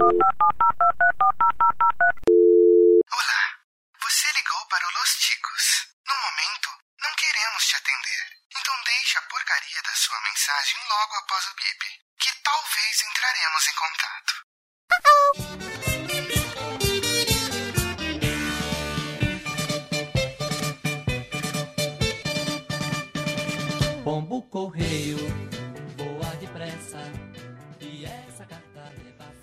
[0.00, 0.14] Olá,
[4.00, 5.88] você ligou para o Los Ticos.
[6.06, 8.26] No momento, não queremos te atender.
[8.56, 13.74] Então deixe a porcaria da sua mensagem logo após o bip, que talvez entraremos em
[13.74, 14.46] contato.
[24.04, 25.18] Pombo correio,
[25.96, 27.17] voa depressa.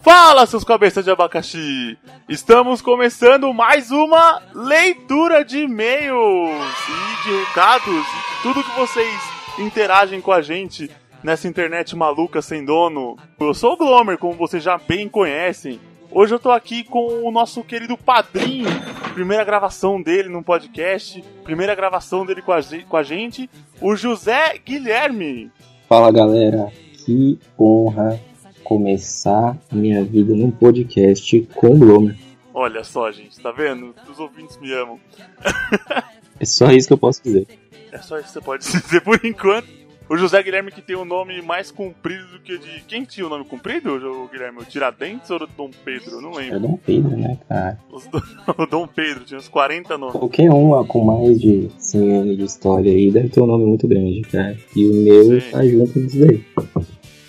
[0.05, 1.97] Fala, seus cabeças de abacaxi!
[2.29, 6.51] Estamos começando mais uma leitura de e-mails
[6.87, 9.19] e de recados e tudo que vocês
[9.57, 10.91] interagem com a gente
[11.23, 13.17] nessa internet maluca sem dono.
[13.39, 15.79] Eu sou o Glomer, como vocês já bem conhecem.
[16.11, 18.69] Hoje eu tô aqui com o nosso querido padrinho,
[19.15, 23.49] primeira gravação dele num podcast, primeira gravação dele com a, com a gente,
[23.81, 25.51] o José Guilherme.
[25.89, 28.21] Fala galera, que honra
[28.65, 32.15] começar minha vida num podcast com o Glomer.
[32.53, 33.93] Olha só, gente, tá vendo?
[34.11, 34.99] Os ouvintes me amam.
[36.37, 37.47] É só isso que eu posso dizer.
[37.93, 39.67] É só isso que você pode dizer por enquanto.
[40.09, 42.81] O José Guilherme que tem o nome mais comprido do que o de.
[42.87, 44.59] Quem tinha o nome comprido, o Guilherme?
[44.59, 46.11] O Tiradentes ou o Dom Pedro?
[46.11, 46.59] Eu não É lembro.
[46.59, 47.79] Dom Pedro, né, cara?
[47.89, 48.23] Do-
[48.61, 50.15] O Dom Pedro tinha uns 40 nomes.
[50.15, 53.87] Qualquer um com mais de 100 anos de história aí deve ter um nome muito
[53.87, 54.55] grande, cara.
[54.75, 55.51] E o meu Sim.
[55.51, 56.43] tá junto nisso daí.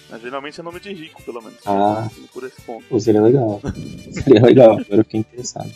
[0.08, 1.58] Mas geralmente é nome de rico, pelo menos.
[1.66, 2.08] Ah.
[2.32, 2.84] Por esse ponto.
[2.88, 3.60] Pô, seria legal.
[4.12, 5.70] seria legal, agora eu fiquei interessado.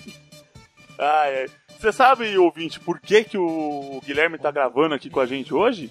[0.98, 1.46] Ah, é.
[1.78, 5.90] Você sabe, ouvinte, por que, que o Guilherme tá gravando aqui com a gente hoje?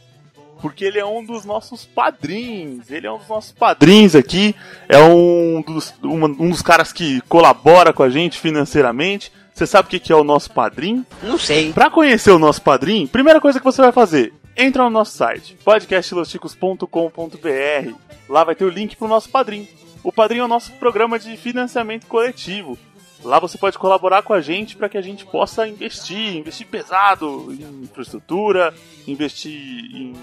[0.62, 2.92] Porque ele é um dos nossos padrinhos.
[2.92, 4.54] Ele é um dos nossos padrinhos aqui.
[4.88, 9.32] É um dos, uma- um dos caras que colabora com a gente financeiramente.
[9.54, 11.06] Você sabe o que, que é o nosso padrinho?
[11.24, 11.74] Não sei.
[11.74, 15.58] Pra conhecer o nosso padrinho, primeira coisa que você vai fazer, entra no nosso site,
[15.64, 17.94] podcastlosticos.com.br.
[18.28, 19.68] Lá vai ter o link pro nosso padrinho.
[20.04, 22.78] O padrinho é o nosso programa de financiamento coletivo.
[23.24, 27.52] Lá você pode colaborar com a gente para que a gente possa investir, investir pesado
[27.52, 28.74] em infraestrutura,
[29.06, 30.14] investir em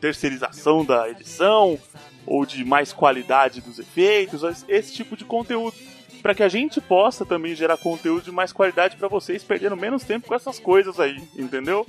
[0.00, 1.78] terceirização da edição
[2.26, 5.76] ou de mais qualidade dos efeitos, esse tipo de conteúdo
[6.20, 10.04] para que a gente possa também gerar conteúdo de mais qualidade para vocês, perdendo menos
[10.04, 11.86] tempo com essas coisas aí, entendeu?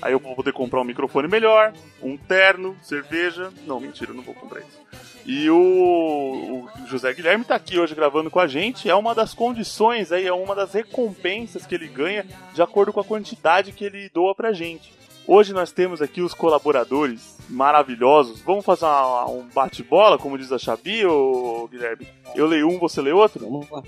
[0.00, 1.72] Aí eu vou poder comprar um microfone melhor,
[2.02, 3.50] um terno, cerveja.
[3.66, 4.78] Não, mentira, eu não vou comprar isso.
[5.26, 8.88] E o, o José Guilherme tá aqui hoje gravando com a gente.
[8.88, 13.00] É uma das condições aí, é uma das recompensas que ele ganha de acordo com
[13.00, 14.92] a quantidade que ele doa pra gente.
[15.26, 18.40] Hoje nós temos aqui os colaboradores maravilhosos.
[18.40, 22.08] Vamos fazer uma- um bate-bola, como diz a Xabi, ô Guilherme?
[22.34, 23.44] Eu leio um, você lê outro?
[23.44, 23.82] Vamos lá.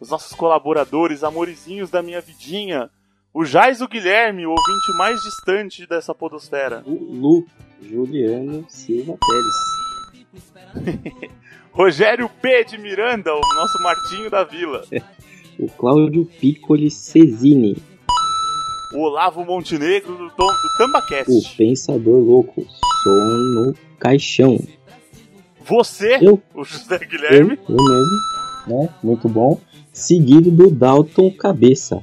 [0.00, 2.90] os nossos colaboradores, amorizinhos da minha vidinha.
[3.34, 6.84] O Jais o Guilherme, o ouvinte mais distante dessa podosfera.
[6.86, 7.44] O Lu
[7.82, 9.18] Juliano Silva
[10.72, 11.04] Pérez.
[11.72, 12.64] Rogério P.
[12.64, 14.84] de Miranda, o nosso Martinho da Vila.
[15.56, 17.76] O Cláudio Piccoli Cesini.
[18.92, 21.56] O Olavo Montenegro do, Tom, do O Tambacast.
[21.56, 22.66] Pensador Louco.
[23.04, 23.10] Som
[23.54, 24.58] no Caixão.
[25.64, 26.42] Você, Eu.
[26.52, 27.56] o José Guilherme.
[27.68, 28.88] Eu, eu mesmo, né?
[29.00, 29.60] Muito bom.
[29.92, 32.02] Seguido do Dalton Cabeça.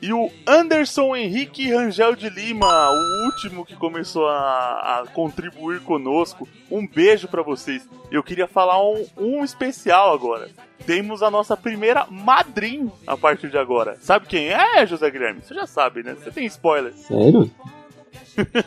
[0.00, 6.48] E o Anderson Henrique Rangel de Lima, o último que começou a, a contribuir conosco.
[6.70, 7.88] Um beijo pra vocês.
[8.10, 10.48] Eu queria falar um, um especial agora.
[10.86, 13.96] Temos a nossa primeira madrinha a partir de agora.
[14.00, 15.40] Sabe quem é, José Guilherme?
[15.42, 16.14] Você já sabe, né?
[16.14, 16.92] Você tem spoiler.
[16.94, 17.50] Sério?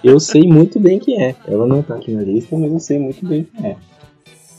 [0.04, 1.36] Eu sei muito bem quem é.
[1.48, 3.78] Ela não tá aqui na lista, mas eu sei muito bem quem é.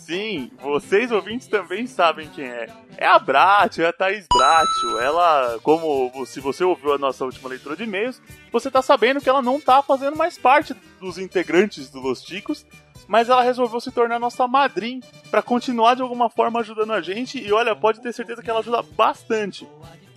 [0.05, 2.67] Sim, vocês ouvintes também sabem quem é.
[2.99, 4.99] É a Bratio, é a Thaís Bratio.
[4.99, 8.21] Ela, como se você ouviu a nossa última leitura de e-mails,
[8.51, 12.67] você tá sabendo que ela não tá fazendo mais parte dos integrantes do Los Ticos,
[13.07, 17.39] mas ela resolveu se tornar nossa madrinha pra continuar de alguma forma ajudando a gente
[17.39, 19.69] e olha, pode ter certeza que ela ajuda bastante.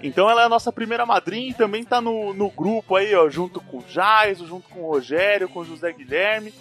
[0.02, 3.30] Então ela é a nossa primeira madrinha e também tá no, no grupo aí, ó,
[3.30, 6.52] junto com o Jais, junto com o Rogério, com o José Guilherme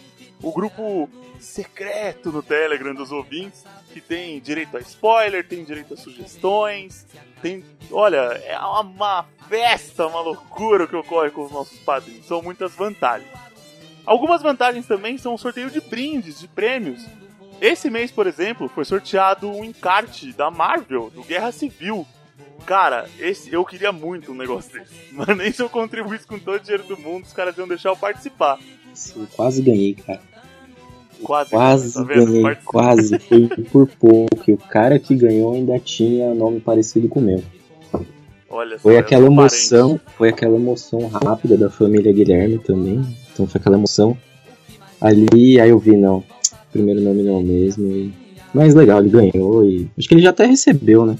[0.44, 1.08] o grupo
[1.40, 7.06] secreto no Telegram dos ouvintes, que tem direito a spoiler, tem direito a sugestões,
[7.40, 7.64] tem.
[7.90, 12.26] Olha, é uma, festa, uma loucura que ocorre com os nossos padrinhos.
[12.26, 13.30] São muitas vantagens.
[14.04, 17.06] Algumas vantagens também são o sorteio de brindes, de prêmios.
[17.60, 22.06] Esse mês, por exemplo, foi sorteado um encarte da Marvel, do Guerra Civil.
[22.66, 24.92] Cara, esse eu queria muito um negócio desse.
[25.12, 27.90] Mas nem se eu contribuísse com todo o dinheiro do mundo, os caras iam deixar
[27.90, 28.58] eu participar.
[28.92, 30.33] Sim, quase ganhei, cara.
[31.22, 33.18] Quase, Quase tá ganhei, quase.
[33.18, 34.50] Foi por pouco.
[34.50, 37.42] E o cara que ganhou ainda tinha nome parecido com o meu.
[38.50, 43.04] Olha Foi eu aquela emoção, foi aquela emoção rápida da família Guilherme também.
[43.32, 44.16] Então foi aquela emoção.
[45.00, 46.22] Ali, aí eu vi, não.
[46.72, 47.86] Primeiro nome não mesmo.
[47.86, 48.12] E
[48.52, 49.88] Mas legal, ele ganhou e.
[49.98, 51.16] Acho que ele já até recebeu, né?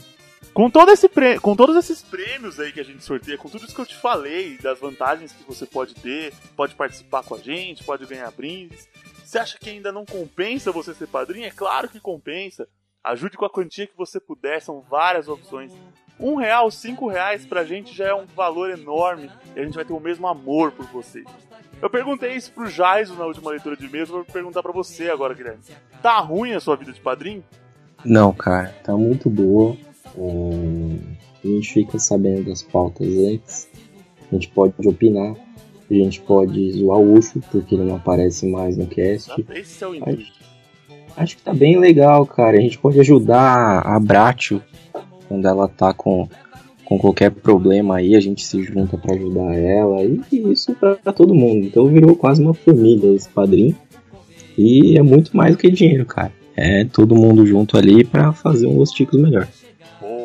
[0.53, 3.65] Com, todo esse prê- com todos esses prêmios aí que a gente sorteia, com tudo
[3.65, 7.39] isso que eu te falei, das vantagens que você pode ter, pode participar com a
[7.39, 8.87] gente, pode ganhar brindes.
[9.35, 11.45] Você acha que ainda não compensa você ser padrinho?
[11.45, 12.69] É claro que compensa.
[13.03, 15.73] Ajude com a quantia que você puder, são várias opções.
[16.21, 19.85] Um real, cinco reais pra gente já é um valor enorme e a gente vai
[19.85, 21.27] ter o mesmo amor por vocês.
[21.83, 25.35] Eu perguntei isso pro Jaiso na última leitura de mês, vou perguntar pra você agora,
[25.35, 25.65] Guilherme.
[26.01, 27.43] Tá ruim a sua vida de padrinho?
[28.05, 29.77] Não, cara, tá muito boa.
[30.17, 33.69] É, A gente fica sabendo das pautas antes.
[34.31, 35.35] A gente pode opinar.
[35.91, 39.33] A gente pode zoar o Ucho, porque ele não aparece mais no cast.
[39.55, 40.45] Esse é o intuito.
[41.17, 42.57] Acho que tá bem legal, cara.
[42.57, 44.63] A gente pode ajudar a Bratio
[45.29, 46.29] quando ela tá com,
[46.85, 48.17] com qualquer problema aí.
[48.17, 50.03] A gente se junta pra ajudar ela.
[50.03, 50.21] E
[50.51, 51.67] isso pra, pra todo mundo.
[51.67, 53.77] Então virou quase uma família esse padrinho.
[54.57, 56.33] E é muito mais do que dinheiro, cara.
[56.57, 59.49] É todo mundo junto ali pra fazer um Los Ticos melhor.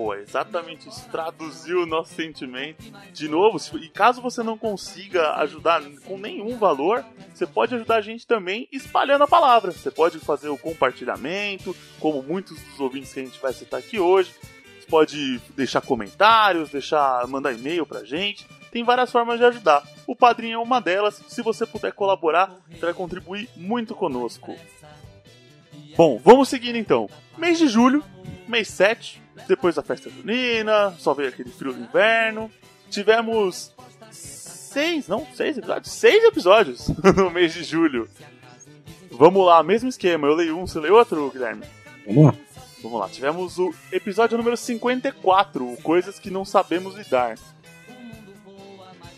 [0.10, 1.08] Boa, exatamente isso.
[1.12, 2.84] Traduziu o nosso sentimento.
[3.14, 7.98] De novo, se- e caso você não consiga ajudar com nenhum valor, você pode ajudar
[7.98, 9.72] a gente também espalhando a palavra.
[9.72, 14.00] Você pode fazer o compartilhamento, como muitos dos ouvintes que a gente vai citar aqui
[14.00, 14.34] hoje.
[14.80, 18.48] Você pode deixar comentários, deixar, mandar e-mail pra gente.
[18.72, 19.84] Tem várias formas de ajudar.
[20.08, 21.22] O padrinho é uma delas.
[21.28, 24.56] Se você puder colaborar, você vai contribuir muito conosco.
[25.96, 27.08] Bom, vamos seguindo então.
[27.38, 28.04] Mês de julho,
[28.48, 32.51] mês 7, depois da festa junina, só veio aquele frio do inverno.
[32.89, 33.74] Tivemos
[34.12, 35.91] seis, não, seis episódios?
[35.91, 38.07] Seis episódios no mês de julho.
[39.12, 40.27] Vamos lá, mesmo esquema.
[40.27, 41.63] Eu leio um, você lê outro, Guilherme?
[42.06, 42.36] Vamos lá.
[42.81, 47.38] Vamos lá, tivemos o episódio número 54, o Coisas que não sabemos lidar.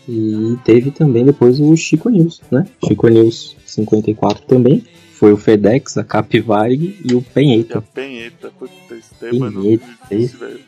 [0.08, 2.66] E teve também depois o Chico News, né?
[2.84, 4.84] Chico News 54 também.
[5.22, 7.80] Foi o FedEx, a Capivare e o E a Penheta.
[7.94, 9.52] Penheta, puta, Esteban.
[9.52, 10.60] Penheta, difícil, velho.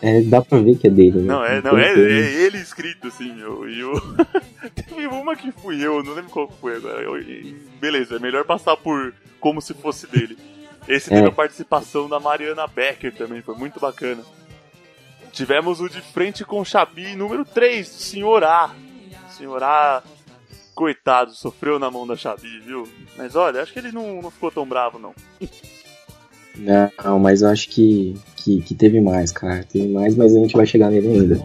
[0.00, 1.26] É, dá pra ver que é dele, né?
[1.26, 3.68] Não, é, não, é, é ele escrito, assim, meu.
[3.68, 3.92] E o.
[4.74, 7.02] Teve uma que fui eu, não lembro qual foi agora.
[7.02, 7.22] Eu-
[7.78, 10.38] Beleza, é melhor passar por como se fosse dele.
[10.88, 11.28] Esse teve É.
[11.28, 14.22] a participação da Mariana Becker também, foi muito bacana.
[15.32, 18.74] Tivemos o de frente com o Xabi número 3, o Senhor A.
[19.36, 20.02] Senhor A,
[20.78, 22.86] coitado, sofreu na mão da Xabi, viu?
[23.16, 25.12] Mas olha, acho que ele não, não ficou tão bravo, não.
[26.56, 29.64] Não, mas eu acho que, que, que teve mais, cara.
[29.64, 31.36] Teve mais, mas a gente vai chegar nele ainda.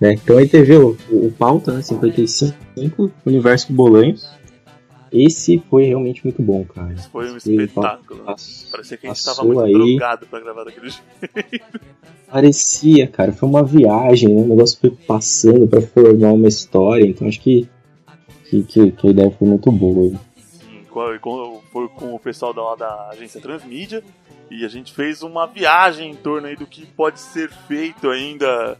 [0.00, 0.12] né?
[0.14, 1.82] Então aí teve o, o, o pauta, né?
[1.82, 4.30] 55, Universo Bolanhos.
[5.10, 6.94] Esse foi realmente muito bom, cara.
[7.12, 8.20] Foi um Esse espetáculo.
[8.24, 9.72] pass- Parecia que a gente tava muito aí.
[9.72, 11.64] drogado pra gravar daquele jeito.
[12.30, 14.40] Parecia, cara, foi uma viagem, né?
[14.42, 17.68] O negócio foi passando pra formar uma história, então acho que,
[18.52, 20.10] que, que, que a ideia foi muito boa.
[20.36, 21.18] Sim, foi
[21.88, 24.04] com o pessoal da, da agência Transmídia
[24.50, 28.76] e a gente fez uma viagem em torno aí do que pode ser feito ainda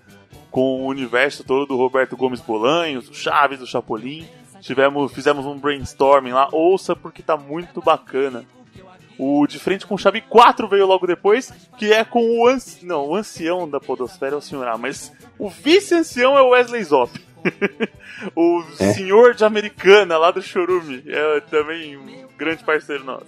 [0.50, 4.26] com o universo todo do Roberto Gomes Bolanhos, do Chaves, do Chapolin.
[4.60, 8.44] Tivemos, fizemos um brainstorming lá, ouça porque tá muito bacana.
[9.18, 12.84] O De Frente com Chave 4 veio logo depois, que é com o anci...
[12.84, 16.84] não, o ancião da podosfera é o senhor A, mas o vice-ancião é o Wesley
[16.84, 17.31] Zop.
[18.36, 18.92] o É.
[18.94, 22.02] senhor de Americana lá do Chorume é também um
[22.38, 23.26] grande parceiro nosso.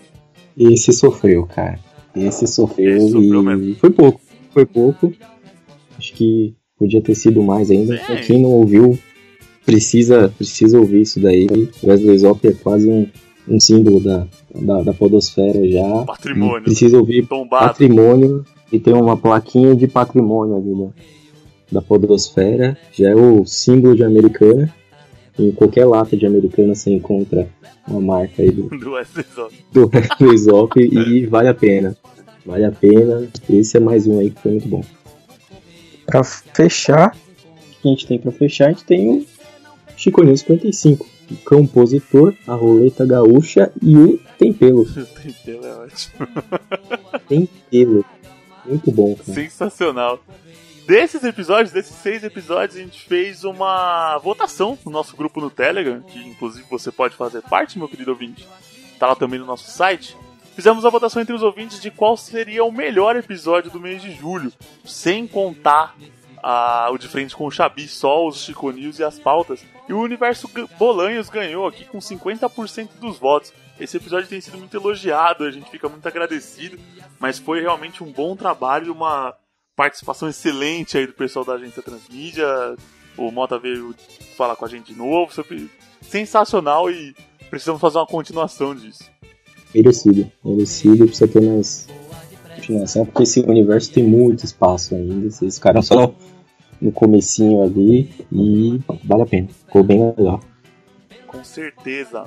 [0.56, 1.78] Esse sofreu, cara.
[2.14, 3.75] Esse sofreu Esse sofreu e mesmo.
[3.76, 4.20] foi pouco.
[4.52, 5.12] Foi pouco.
[5.99, 7.97] Acho que podia ter sido mais ainda.
[7.99, 8.97] Pra quem não ouviu,
[9.66, 11.49] precisa, precisa ouvir isso daí.
[11.83, 13.09] Wesley Zop é quase um,
[13.49, 16.04] um símbolo da, da, da podosfera já.
[16.04, 16.62] Patrimônio.
[16.62, 17.66] Precisa ouvir Tombado.
[17.66, 20.92] patrimônio e tem uma plaquinha de patrimônio ali da,
[21.71, 22.76] da podosfera.
[22.92, 24.73] Já é o símbolo de americana.
[25.38, 27.49] Em qualquer lata de americana você encontra
[27.88, 29.54] uma marca aí do, do Wesley Zop.
[29.73, 31.97] do Wesley Zop e vale a pena.
[32.47, 33.28] Vale a pena.
[33.49, 34.85] Esse é mais um aí que foi muito bom.
[36.06, 38.66] Pra fechar, o que a gente tem pra fechar?
[38.66, 39.26] A gente tem o
[39.97, 41.06] Chico News 55.
[41.30, 44.83] O compositor, a roleta gaúcha e o tempelo.
[44.94, 46.28] O tempero é ótimo.
[47.26, 48.04] Tempelo.
[48.66, 49.33] Muito bom, cara.
[49.33, 50.21] Sensacional.
[50.87, 56.03] Desses episódios, desses seis episódios, a gente fez uma votação no nosso grupo no Telegram,
[56.03, 58.47] que inclusive você pode fazer parte, meu querido ouvinte.
[58.99, 60.14] Tá lá também no nosso site.
[60.55, 64.12] Fizemos a votação entre os ouvintes de qual seria o melhor episódio do mês de
[64.14, 64.53] julho,
[64.85, 65.97] sem contar
[66.43, 69.64] ah, o de frente com o Xabi, só os Chico News e as pautas.
[69.88, 73.55] E o Universo Bolanhos ganhou aqui com 50% dos votos.
[73.81, 76.79] Esse episódio tem sido muito elogiado, a gente fica muito agradecido,
[77.19, 79.35] mas foi realmente um bom trabalho uma
[79.76, 82.47] participação excelente aí do pessoal da agência Transmídia.
[83.16, 83.95] O Mota veio
[84.37, 85.69] falar com a gente de novo, foi
[86.00, 87.14] sensacional e
[87.49, 89.04] precisamos fazer uma continuação disso.
[89.75, 90.31] Merecido.
[90.45, 91.07] Merecido.
[91.07, 91.88] Precisa ter mais
[92.57, 95.31] continuação, porque esse universo tem muito espaço ainda.
[95.31, 96.14] Vocês ficaram só no,
[96.81, 99.49] no comecinho ali e vale a pena.
[99.49, 100.40] Ficou bem legal.
[101.26, 102.25] Com certeza.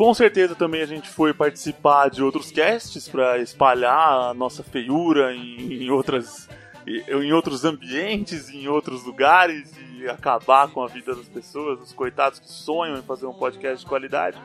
[0.00, 5.34] Com certeza também a gente foi participar de outros casts para espalhar a nossa feiura
[5.34, 6.48] em, em outras
[6.86, 12.38] em outros ambientes, em outros lugares e acabar com a vida das pessoas, os coitados
[12.38, 14.40] que sonham em fazer um podcast de qualidade.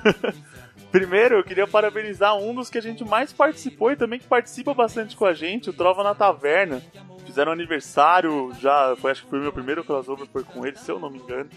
[0.92, 4.74] Primeiro, eu queria parabenizar um dos que a gente mais participou e também que participa
[4.74, 6.82] bastante com a gente, o Trova na Taverna.
[7.24, 10.98] Fizeram aniversário, já foi, acho que foi meu primeiro crossover, foi com ele, se eu
[10.98, 11.48] não me engano.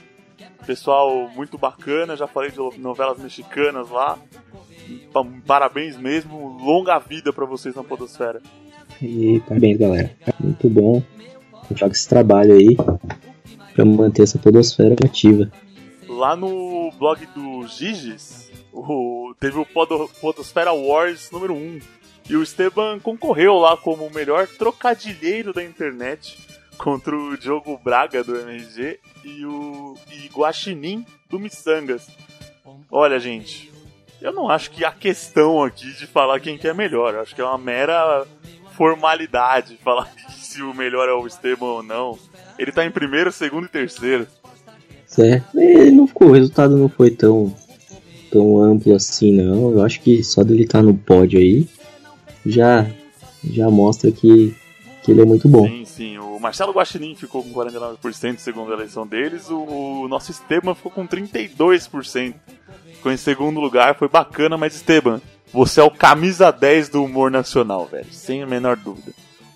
[0.66, 4.18] Pessoal muito bacana, já falei de novelas mexicanas lá.
[5.46, 8.42] Parabéns mesmo, longa vida para vocês na Podosfera.
[9.02, 10.12] E parabéns, galera.
[10.40, 11.04] Muito bom.
[11.68, 12.76] Continuar esse trabalho aí
[13.74, 15.52] pra manter essa Podosfera ativa.
[16.08, 21.80] Lá no blog do Giges, o, teve o Podo, Podosfera Wars número 1.
[22.30, 26.38] E o Esteban concorreu lá como o melhor trocadilheiro da internet
[26.78, 32.08] contra o Diogo Braga do MRG e o e Guaxinim do Missangas.
[32.92, 33.72] Olha, gente,
[34.22, 37.14] eu não acho que há questão aqui de falar quem que é melhor.
[37.14, 38.26] Eu acho que é uma mera
[38.76, 42.18] formalidade falar se o melhor é o Esteban ou não.
[42.58, 44.28] Ele tá em primeiro, segundo e terceiro.
[45.06, 45.60] Certo.
[45.60, 47.54] Ele não ficou, o resultado não foi tão
[48.34, 49.72] tão amplo assim, não.
[49.72, 51.68] Eu acho que só dele estar tá no pódio aí
[52.44, 52.90] já,
[53.44, 54.56] já mostra que,
[55.04, 55.68] que ele é muito bom.
[55.68, 56.18] Sim, sim.
[56.18, 59.50] O Marcelo Guaxinim ficou com 49% segundo a eleição deles.
[59.50, 62.36] O, o nosso Esteban ficou com 32%.
[62.96, 65.22] Ficou em segundo lugar, foi bacana, mas Esteban,
[65.54, 68.12] você é o camisa 10 do humor nacional, velho.
[68.12, 69.14] Sem a menor dúvida.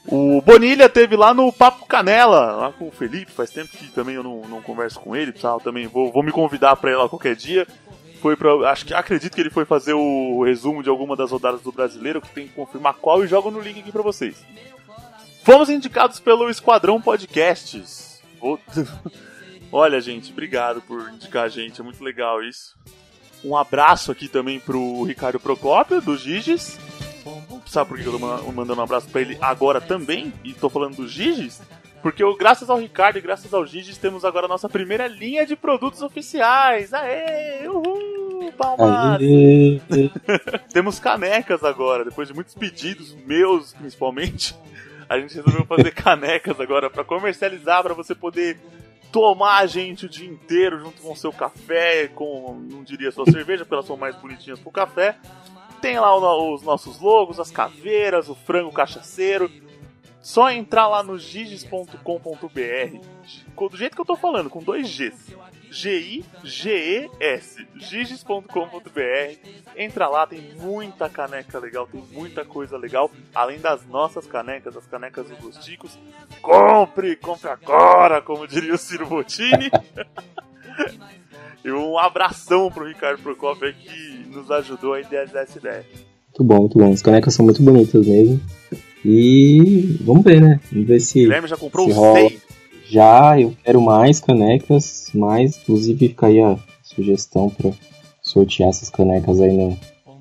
[0.07, 4.15] O Bonilha teve lá no Papo Canela, lá com o Felipe, faz tempo que também
[4.15, 7.09] eu não, não converso com ele, pessoal, também vou, vou me convidar para ir lá
[7.09, 7.67] qualquer dia
[8.17, 11.61] foi para acho que acredito que ele foi fazer o resumo de alguma das rodadas
[11.61, 14.43] do Brasileiro, que tem que confirmar qual e jogo no link aqui para vocês.
[15.47, 18.21] Fomos indicados pelo Esquadrão Podcasts.
[19.71, 22.75] Olha, gente, obrigado por indicar a gente, é muito legal isso.
[23.45, 26.77] Um abraço aqui também pro Ricardo Procópio, do Giges.
[27.65, 30.33] Sabe por que eu tô mandando um abraço para ele agora também?
[30.43, 31.61] E tô falando do Giges?
[32.01, 35.55] Porque graças ao Ricardo e graças ao Giges temos agora a nossa primeira linha de
[35.55, 36.93] produtos oficiais.
[36.93, 37.65] Aê!
[37.69, 38.51] Uhul!
[38.51, 39.21] Palmas!
[40.73, 44.53] temos canecas agora, depois de muitos pedidos, meus principalmente.
[45.09, 48.59] A gente resolveu fazer canecas agora para comercializar, para você poder
[49.11, 53.25] tomar a gente o dia inteiro junto com o seu café, com, não diria sua
[53.25, 55.17] cerveja, porque elas são mais bonitinhas pro café.
[55.81, 59.49] Tem lá os nossos logos, as caveiras, o frango cachaceiro.
[60.21, 61.97] Só entrar lá no giges.com.br,
[63.69, 65.37] do jeito que eu tô falando, com dois Gs.
[65.71, 69.37] G-I-G-E-S, giges.com.br.
[69.75, 73.11] Entra lá, tem muita caneca legal, tem muita coisa legal.
[73.33, 75.97] Além das nossas canecas, as canecas dos Gosticos.
[76.41, 79.69] Compre, compre agora, como diria o Ciro Bottini.
[81.63, 85.85] e um abração pro Ricardo Procopio que nos ajudou a idealizar essa ideia.
[86.27, 86.93] Muito bom, muito bom.
[86.93, 88.39] As canecas são muito bonitas mesmo.
[89.03, 90.59] E vamos ver, né?
[90.71, 91.19] Vamos ver se.
[91.19, 91.95] Guilherme já comprou os
[92.89, 95.57] Já, eu quero mais canecas, mais.
[95.57, 97.71] Inclusive fica aí a sugestão para
[98.21, 99.77] sortear essas canecas aí no,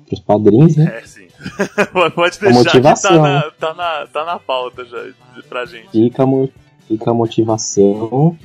[0.07, 0.99] pros padrinhos, né?
[1.01, 1.27] É, sim.
[2.15, 3.11] Pode deixar a motivação.
[3.11, 4.97] que tá na, tá, na, tá na pauta já
[5.47, 5.89] pra gente.
[5.91, 6.23] Fica,
[6.87, 8.37] fica a motivação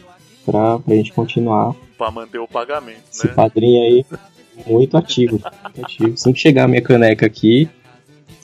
[0.45, 1.75] pra, pra gente continuar.
[1.97, 3.03] Pra manter o pagamento, né?
[3.11, 4.07] Esse padrinho aí,
[4.67, 5.41] muito ativo.
[5.73, 6.15] Muito ativo.
[6.15, 7.69] Assim que chegar a minha caneca aqui,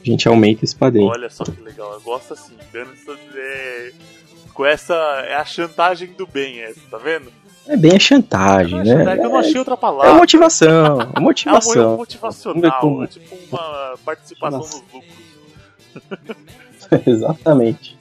[0.00, 1.08] a gente aumenta esse padrinho.
[1.08, 2.90] Olha só que legal, eu gosto assim, dando
[3.34, 3.92] é,
[4.66, 4.94] essa.
[5.26, 7.32] É a chantagem do bem, essa, tá vendo?
[7.66, 8.98] É bem a chantagem, né?
[8.98, 10.10] Chantagem, eu não achei outra palavra.
[10.10, 11.94] É motivação, é motivação.
[11.94, 14.76] É motivacional, é tipo uma participação Nossa.
[14.78, 15.18] nos lucros.
[17.06, 17.98] Exatamente.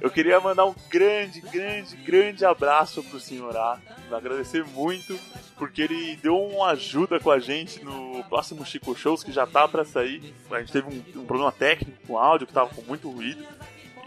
[0.00, 3.78] Eu queria mandar um grande, grande, grande abraço pro senhor A.
[4.12, 5.18] Agradecer muito,
[5.56, 9.66] porque ele deu uma ajuda com a gente no próximo Chico Shows, que já tá
[9.66, 10.32] para sair.
[10.50, 13.44] A gente teve um, um, problema técnico com o áudio, que tava com muito ruído.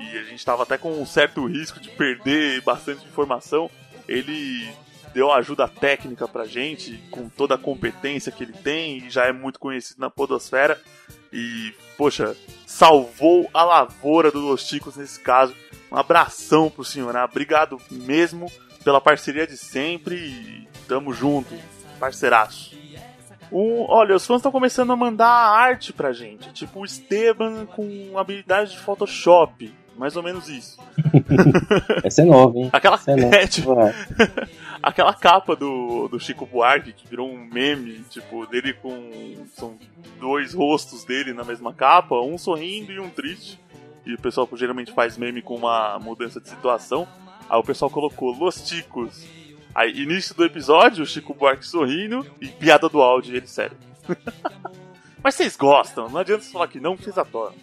[0.01, 3.69] E a gente tava até com um certo risco de perder bastante informação.
[4.07, 4.73] Ele
[5.13, 9.31] deu ajuda técnica pra gente, com toda a competência que ele tem, e já é
[9.31, 10.79] muito conhecido na podosfera.
[11.31, 15.55] E, poxa, salvou a lavoura do Los Ticos nesse caso.
[15.91, 17.23] Um abração pro senhor, né?
[17.23, 18.51] obrigado mesmo
[18.83, 21.53] pela parceria de sempre e tamo junto,
[21.99, 22.75] parceiraço.
[23.51, 28.17] Um, olha, os fãs estão começando a mandar arte pra gente, tipo o Esteban com
[28.17, 29.73] habilidade de Photoshop.
[29.95, 30.79] Mais ou menos isso.
[32.03, 32.69] Essa é nova, hein?
[32.73, 33.35] Aquela, Essa é nova.
[33.35, 33.71] é, tipo,
[34.81, 39.45] aquela capa do, do Chico Buarque que virou um meme, tipo, dele com.
[39.53, 39.77] São
[40.19, 43.59] dois rostos dele na mesma capa, um sorrindo e um triste.
[44.05, 47.07] E o pessoal geralmente faz meme com uma mudança de situação.
[47.49, 49.25] Aí o pessoal colocou Los Ticos.
[49.73, 53.77] Aí, início do episódio, o Chico Buarque sorrindo e piada do áudio, ele sério.
[55.23, 57.53] Mas vocês gostam, não adianta você falar que não, vocês adoram.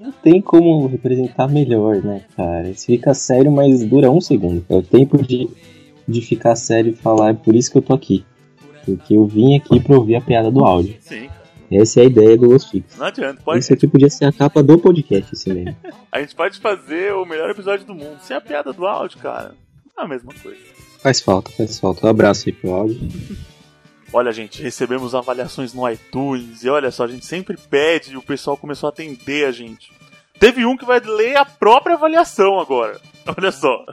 [0.00, 2.68] Não tem como representar melhor, né, cara?
[2.68, 4.64] Isso fica sério, mas dura um segundo.
[4.68, 5.48] É o tempo de,
[6.06, 8.24] de ficar sério e falar, é por isso que eu tô aqui.
[8.84, 10.96] Porque eu vim aqui pra ouvir a piada do áudio.
[11.00, 11.28] Sim,
[11.72, 12.98] Essa é a ideia do Los Fix.
[12.98, 13.40] não adianta.
[13.42, 15.74] Pode, Isso aqui podia ser a capa do podcast, esse mesmo.
[16.12, 19.54] a gente pode fazer o melhor episódio do mundo sem a piada do áudio, cara.
[19.98, 20.58] É a mesma coisa.
[21.00, 22.06] Faz falta, faz falta.
[22.06, 23.00] Um abraço aí pro áudio.
[24.14, 28.22] Olha, gente, recebemos avaliações no iTunes e olha só, a gente sempre pede e o
[28.22, 29.90] pessoal começou a atender a gente.
[30.38, 33.00] Teve um que vai ler a própria avaliação agora.
[33.36, 33.84] Olha só.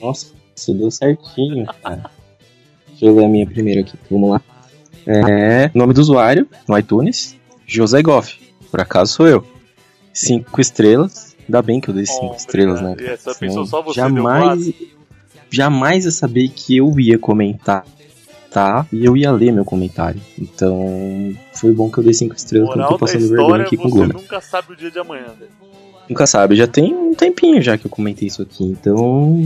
[0.00, 2.10] Nossa, isso deu certinho, cara.
[2.88, 3.96] Deixa eu ler a minha primeira aqui.
[4.10, 4.42] Vamos lá.
[5.06, 8.36] É, nome do usuário no iTunes, José Goff.
[8.72, 9.46] Por acaso sou eu.
[10.12, 11.36] Cinco estrelas.
[11.48, 12.96] Ainda bem que eu dei cinco Oh, estrelas, né?
[12.98, 13.32] essa
[13.64, 14.72] só você jamais,
[15.50, 17.86] jamais ia saber que eu ia comentar,
[18.50, 18.86] tá?
[18.92, 20.20] E eu ia ler meu comentário.
[20.38, 23.42] Então, foi bom que eu dei cinco estrelas, que eu não Moral tô passando vergonha
[23.42, 24.16] história, aqui com o você Glomer.
[24.16, 25.50] nunca sabe o dia de amanhã, velho.
[26.08, 29.38] Nunca sabe, já tem um tempinho já que eu comentei isso aqui, então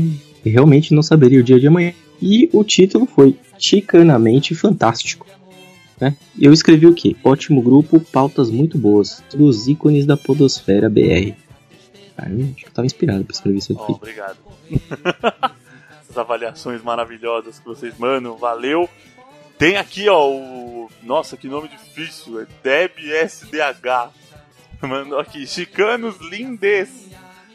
[0.44, 1.92] eu realmente não saberia o dia de amanhã.
[2.20, 5.26] E o título foi Chicanamente Fantástico.
[6.00, 6.16] Né?
[6.38, 7.16] Eu escrevi o quê?
[7.24, 11.32] Ótimo grupo, pautas muito boas, dos ícones da podosfera BR.
[12.16, 13.92] Cara, eu acho que eu tava inspirado pra escrever isso aqui.
[13.92, 14.36] obrigado.
[16.12, 18.86] As avaliações maravilhosas que vocês mandam, valeu.
[19.56, 20.90] Tem aqui, ó, o.
[21.02, 22.38] Nossa, que nome difícil.
[22.38, 24.10] É Deb SDH.
[24.82, 27.08] Mandou aqui, Chicanos lindes.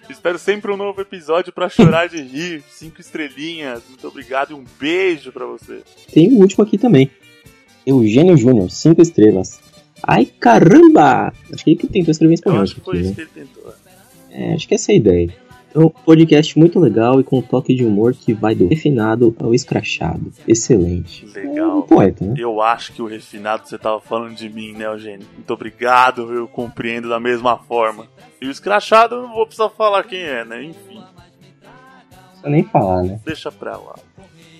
[0.10, 2.64] Espero sempre um novo episódio pra chorar de rir.
[2.68, 3.84] Cinco estrelinhas.
[3.88, 5.84] Muito obrigado e um beijo pra você.
[6.12, 7.12] Tem o último aqui também.
[7.86, 9.60] Eugênio Júnior, 5 estrelas.
[10.02, 11.32] Ai caramba!
[11.54, 13.10] Acho que ele tentou escrever em Eu espanhol acho isso que foi aqui, né?
[13.10, 13.74] isso que ele tentou.
[14.32, 15.47] É, acho que essa é a ideia.
[15.70, 19.54] Então, podcast muito legal e com um toque de humor que vai do refinado ao
[19.54, 20.32] escrachado.
[20.48, 21.28] Excelente.
[21.36, 21.84] É um Legal.
[21.84, 22.34] poeta, né?
[22.38, 25.28] Eu acho que o refinado você tava falando de mim, né, Eugênio?
[25.34, 28.08] Muito obrigado, eu compreendo da mesma forma.
[28.42, 30.64] E o escrachado eu não vou precisar falar quem é, né?
[30.64, 31.04] Enfim, Não
[32.30, 33.20] precisa nem falar, né?
[33.26, 33.96] deixa pra lá.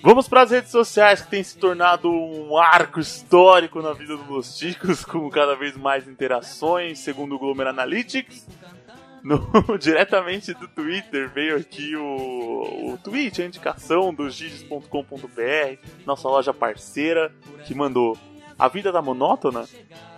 [0.00, 4.28] Vamos para as redes sociais que tem se tornado um arco histórico na vida dos
[4.28, 8.46] Los Ticos, com cada vez mais interações, segundo o Glomer Analytics.
[9.22, 16.52] No- diretamente do Twitter veio aqui o, o tweet, a indicação do giges.com.br, nossa loja
[16.54, 17.32] parceira,
[17.64, 18.16] que mandou
[18.58, 19.64] a vida da monótona?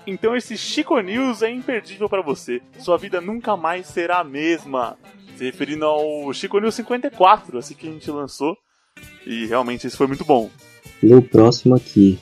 [0.07, 2.61] Então esse Chico News é imperdível para você.
[2.79, 4.97] Sua vida nunca mais será a mesma.
[5.37, 8.57] Se referindo ao Chico News 54, assim que a gente lançou.
[9.27, 10.51] E realmente isso foi muito bom.
[11.03, 12.19] Lê o próximo aqui.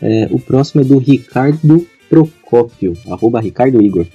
[0.00, 4.06] É, o próximo é do Ricardo Procópio, arroba Ricardo Igor.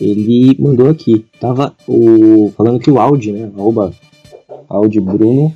[0.00, 3.92] Ele mandou aqui, tava o, falando que o Audi, né, arroba
[4.68, 5.54] Audi Bruno,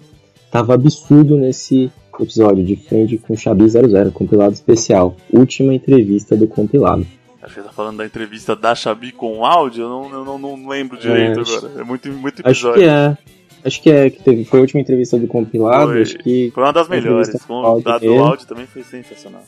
[0.51, 5.17] tava absurdo nesse episódio, de frente com o Xabi 00, compilado especial.
[5.33, 7.07] Última entrevista do compilado.
[7.43, 10.39] Acho que você tá falando da entrevista da Xabi com áudio, eu não, eu não,
[10.39, 11.81] não lembro direito acho- agora.
[11.81, 12.83] É muito, muito Acho episódio.
[12.83, 13.19] que é.
[13.65, 16.03] Acho que é, que teve, foi a última entrevista do compilado, Foi.
[16.03, 17.43] acho que Foi uma das A melhores.
[17.45, 19.43] Com o áudio do áudio também foi sensacional.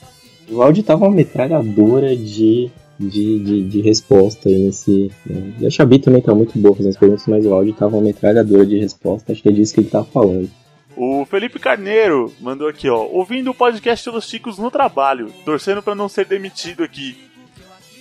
[0.50, 2.68] O áudio tava uma metralhadora de,
[2.98, 5.10] de, de, de resposta aí nesse.
[5.24, 5.54] Né?
[5.60, 8.02] E a Xabi também tá muito boa fazendo as perguntas, mas o áudio tava uma
[8.02, 10.50] metralhadora de resposta, acho que é disso que ele tá falando.
[10.96, 13.04] O Felipe Carneiro mandou aqui, ó.
[13.04, 17.16] Ouvindo o podcast dos Chicos no trabalho, torcendo pra não ser demitido aqui.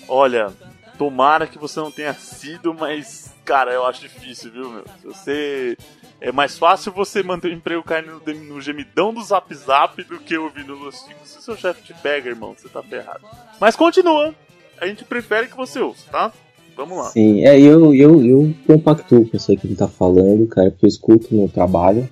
[0.07, 0.51] Olha,
[0.97, 4.83] tomara que você não tenha sido, mas, cara, eu acho difícil, viu, meu?
[4.99, 5.77] Se você.
[6.19, 10.17] É mais fácil você manter o emprego caindo no, no gemidão do zap zap do
[10.17, 11.29] que ouvindo Los Chicos.
[11.29, 13.23] Se seu chefe te pega, irmão, você tá ferrado.
[13.59, 14.33] Mas continua.
[14.79, 16.31] A gente prefere que você ouça, tá?
[16.75, 17.05] Vamos lá.
[17.05, 20.85] Sim, é, eu, eu, eu compactuo com isso aí que ele tá falando, cara, porque
[20.85, 22.07] eu escuto no trabalho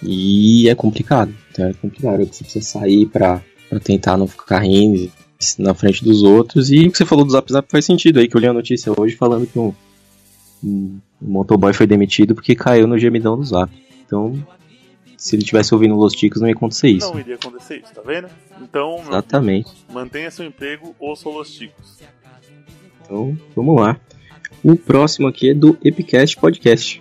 [0.00, 5.10] e é complicado, então é complicado, você precisa sair pra, pra tentar não ficar rindo
[5.58, 8.28] na frente dos outros, e o que você falou do Zap Zap faz sentido aí,
[8.28, 9.74] que eu li a notícia hoje falando que um,
[10.62, 13.72] um motoboy foi demitido porque caiu no gemidão do Zap,
[14.06, 14.34] então
[15.22, 17.12] se ele tivesse ouvindo Los Ticos não ia acontecer isso.
[17.12, 18.26] Não iria acontecer isso, tá vendo?
[18.60, 19.70] Então, Exatamente.
[19.92, 22.00] mantenha seu emprego ou sou Los Chicos.
[23.04, 24.00] Então, vamos lá.
[24.64, 27.00] O próximo aqui é do Epicast Podcast.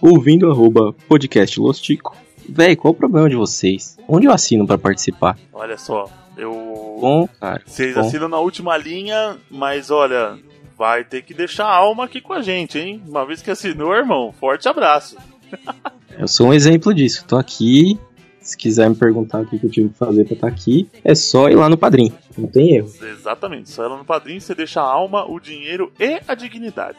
[0.00, 2.16] Ouvindo arroba podcast Los Tico.
[2.48, 3.96] Véi, qual o problema de vocês?
[4.08, 5.38] Onde eu assino pra participar?
[5.52, 6.50] Olha só, eu.
[7.00, 7.62] Bom, cara.
[7.64, 8.00] Vocês bom.
[8.00, 10.36] assinam na última linha, mas olha,
[10.76, 13.00] vai ter que deixar a alma aqui com a gente, hein?
[13.06, 15.16] Uma vez que assinou, irmão, forte abraço.
[16.18, 17.24] Eu sou um exemplo disso.
[17.26, 17.98] Tô aqui.
[18.40, 21.48] Se quiser me perguntar o que eu tive que fazer pra estar aqui, é só
[21.48, 22.12] ir lá no padrinho.
[22.36, 22.92] Não tem erro.
[23.00, 26.98] Exatamente, só ela no padrinho você deixa a alma, o dinheiro e a dignidade.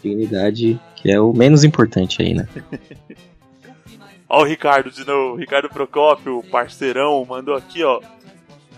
[0.00, 2.46] Dignidade, que é o menos importante aí, né?
[4.28, 8.00] Ó o Ricardo de novo, Ricardo Procópio, parceirão, mandou aqui, ó.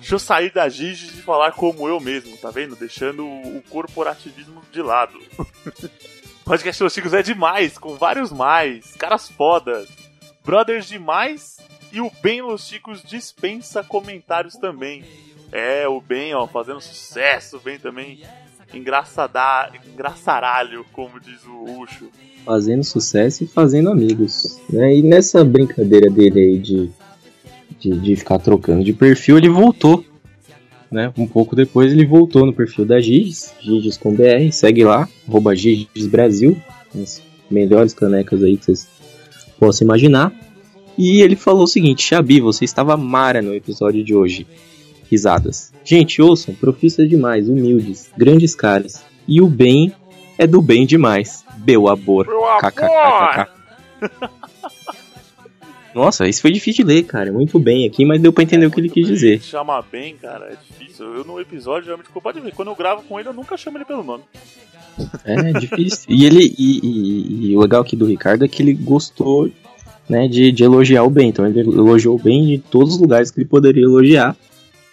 [0.01, 2.75] Deixa eu sair da Gigi de falar como eu mesmo, tá vendo?
[2.75, 5.19] Deixando o corporativismo de lado.
[6.45, 9.89] Podcast Los Chicos é demais, com vários mais, caras fodas,
[10.45, 11.57] brothers demais
[11.91, 15.03] e o Ben Los Chicos dispensa comentários também.
[15.51, 18.23] É, o Ben, ó, fazendo sucesso, o Ben também
[18.75, 22.11] engraçadar, engraçaralho, como diz o Ucho.
[22.45, 24.61] Fazendo sucesso e fazendo amigos.
[24.69, 24.97] Né?
[24.97, 26.91] E nessa brincadeira dele aí de,
[27.79, 30.05] de, de ficar trocando de perfil, ele voltou.
[30.95, 31.13] Né?
[31.19, 35.53] Um pouco depois ele voltou no perfil da Giges, Giges com BR, segue lá, arroba
[35.53, 36.57] Giges Brasil,
[36.95, 38.89] as melhores canecas aí que vocês
[39.59, 40.33] possam imaginar.
[40.97, 44.47] E ele falou o seguinte: Xabi, você estava mara no episódio de hoje.
[45.11, 45.73] Risadas.
[45.83, 49.05] Gente, ouçam, profissa demais, humildes, grandes caras.
[49.27, 49.93] E o bem
[50.39, 51.45] é do bem demais.
[51.67, 52.29] Meu amor.
[52.29, 53.49] Meu amor!
[55.95, 57.33] Nossa, isso foi difícil de ler, cara.
[57.33, 59.41] Muito bem aqui, mas deu pra entender o que ele quis dizer.
[59.41, 61.07] Chama bem, cara, é difícil.
[61.15, 63.85] Eu no episódio, geralmente, pode ver, quando eu gravo com ele, eu nunca chamo ele
[63.85, 64.25] pelo nome.
[65.25, 66.07] É difícil.
[66.09, 66.55] E ele.
[66.59, 69.51] E, e- e o legal aqui do Ricardo é que ele gostou
[70.09, 71.29] né, de, de elogiar o bem.
[71.31, 74.37] Então ele elogiou o bem de todos os lugares que ele poderia elogiar.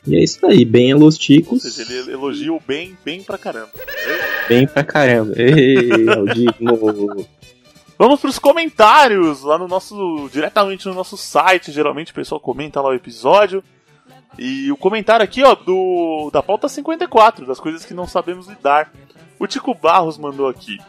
[0.07, 3.69] E é isso aí, bem Los Ou seja, ele elogia o bem, bem pra caramba.
[4.49, 5.33] bem pra caramba.
[5.37, 7.27] Ei, Aldino.
[8.01, 10.27] Vamos pros comentários lá no nosso.
[10.33, 11.71] diretamente no nosso site.
[11.71, 13.63] Geralmente o pessoal comenta lá o episódio.
[14.39, 18.91] E o comentário aqui, ó, do da pauta 54, das coisas que não sabemos lidar.
[19.37, 20.79] O Tico Barros mandou aqui.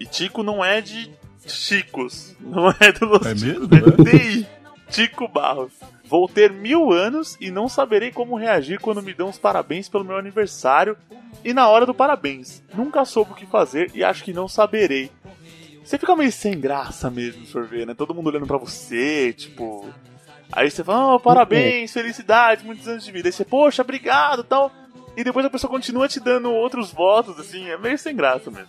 [0.00, 1.10] E Tico não é de
[1.46, 3.68] Chicos, não é do Los É mesmo?
[3.74, 4.46] é TI.
[4.88, 5.74] Tico Barros.
[6.06, 10.04] Vou ter mil anos e não saberei como reagir quando me dão os parabéns pelo
[10.04, 10.96] meu aniversário
[11.44, 12.62] e na hora do parabéns.
[12.74, 15.10] Nunca soube o que fazer e acho que não saberei.
[15.86, 17.94] Você fica meio sem graça mesmo, sorvete, né?
[17.94, 19.86] Todo mundo olhando pra você, tipo.
[20.50, 23.28] Aí você fala, oh, parabéns, felicidade, muitos anos de vida.
[23.28, 24.72] Aí você, poxa, obrigado tal.
[25.16, 28.68] E depois a pessoa continua te dando outros votos, assim, é meio sem graça mesmo.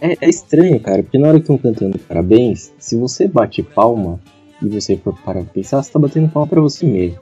[0.00, 4.18] É, é estranho, cara, porque na hora que estão cantando parabéns, se você bate palma
[4.62, 7.20] e você for para pensar, você tá batendo palma pra você mesmo.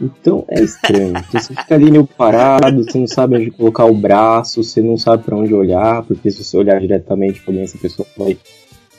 [0.00, 1.12] Então é estranho.
[1.12, 4.96] Porque você fica ali meio parado, você não sabe onde colocar o braço, você não
[4.96, 8.36] sabe pra onde olhar, porque se você olhar diretamente alguém, essa pessoa vai,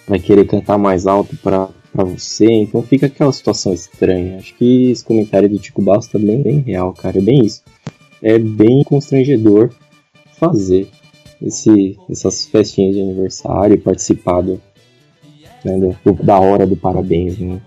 [0.07, 2.51] vai querer cantar mais alto pra você.
[2.51, 4.37] Então fica aquela situação estranha.
[4.37, 7.17] Acho que esse comentário do Tico Barros tá bem, bem real, cara.
[7.17, 7.63] É bem isso.
[8.21, 9.71] É bem constrangedor
[10.39, 10.89] fazer
[11.41, 14.61] esse, essas festinhas de aniversário participar do,
[15.63, 17.61] né, da hora do parabéns, né?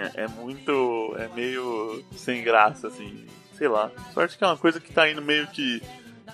[0.00, 1.14] É, é muito.
[1.18, 3.24] É meio sem graça, assim.
[3.56, 3.90] Sei lá.
[4.14, 5.82] Sorte que é uma coisa que tá indo meio que.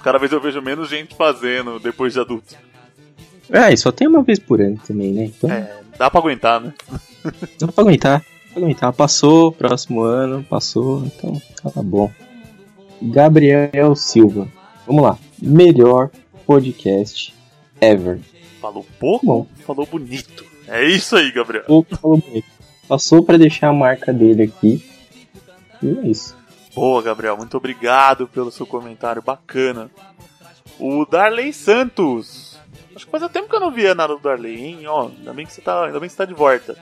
[0.03, 2.55] Cada vez eu vejo menos gente fazendo depois de adulto.
[3.51, 5.25] É, e só tem uma vez por ano também, né?
[5.25, 6.75] Então É, dá pra aguentar, né?
[7.59, 8.21] dá pra aguentar.
[8.21, 8.93] Dá pra aguentar.
[8.93, 11.41] Passou, próximo ano, passou, então
[11.73, 12.11] tá bom.
[13.03, 14.49] Gabriel Silva.
[14.87, 15.19] Vamos lá.
[15.41, 16.11] Melhor
[16.47, 17.35] podcast
[17.81, 18.21] ever.
[18.61, 19.47] Falou pouco, Bom.
[19.67, 20.45] falou bonito.
[20.67, 21.65] É isso aí, Gabriel.
[21.65, 22.47] Pouco falou bonito.
[22.89, 24.85] Passou pra deixar a marca dele aqui.
[25.83, 26.37] E é isso.
[26.75, 27.37] Boa, Gabriel.
[27.37, 29.91] Muito obrigado pelo seu comentário bacana.
[30.79, 32.59] O Darley Santos.
[32.95, 34.87] Acho que fazia tempo que eu não via nada do Darley, hein?
[34.87, 36.77] Ó, ainda bem que você tá, ainda bem que você tá de volta.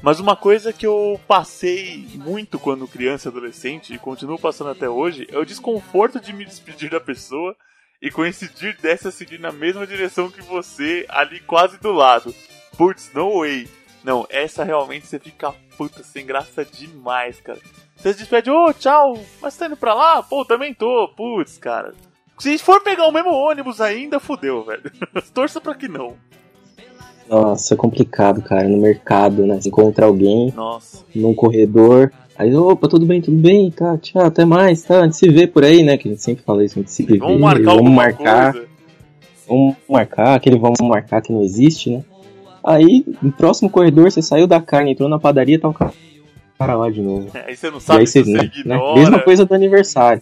[0.00, 4.88] Mas uma coisa que eu passei muito quando criança e adolescente e continuo passando até
[4.88, 7.56] hoje é o desconforto de me despedir da pessoa
[8.00, 12.32] e coincidir dessa seguir na mesma direção que você, ali quase do lado.
[12.76, 13.68] Putz, no way.
[14.04, 17.58] Não, essa realmente você fica puta sem graça demais, cara.
[17.96, 20.22] Você se despede, ô, tchau, mas você tá indo pra lá?
[20.22, 21.92] Pô, também tô, putz, cara.
[22.38, 24.82] Se for pegar o mesmo ônibus ainda, fudeu, velho.
[25.34, 26.14] Torça pra que não.
[27.28, 28.68] Nossa, é complicado, cara.
[28.68, 29.60] No mercado, né?
[29.60, 31.04] Você encontra alguém Nossa.
[31.14, 32.12] num corredor.
[32.36, 35.44] Aí, opa, tudo bem, tudo bem, tá, tchau, até mais, tá, a gente se vê
[35.48, 35.98] por aí, né?
[35.98, 38.68] Que a gente sempre fala isso, a gente se vê, Vamos marcar vamos marcar, coisa.
[39.48, 42.04] vamos marcar, aquele vamos marcar que não existe, né?
[42.68, 45.90] Aí, no próximo corredor, você saiu da carne, entrou na padaria, tá o cara
[46.74, 47.30] lá de novo.
[47.46, 48.50] Aí você não E sabe aí você, você né.
[48.94, 50.20] Mesma coisa do aniversário.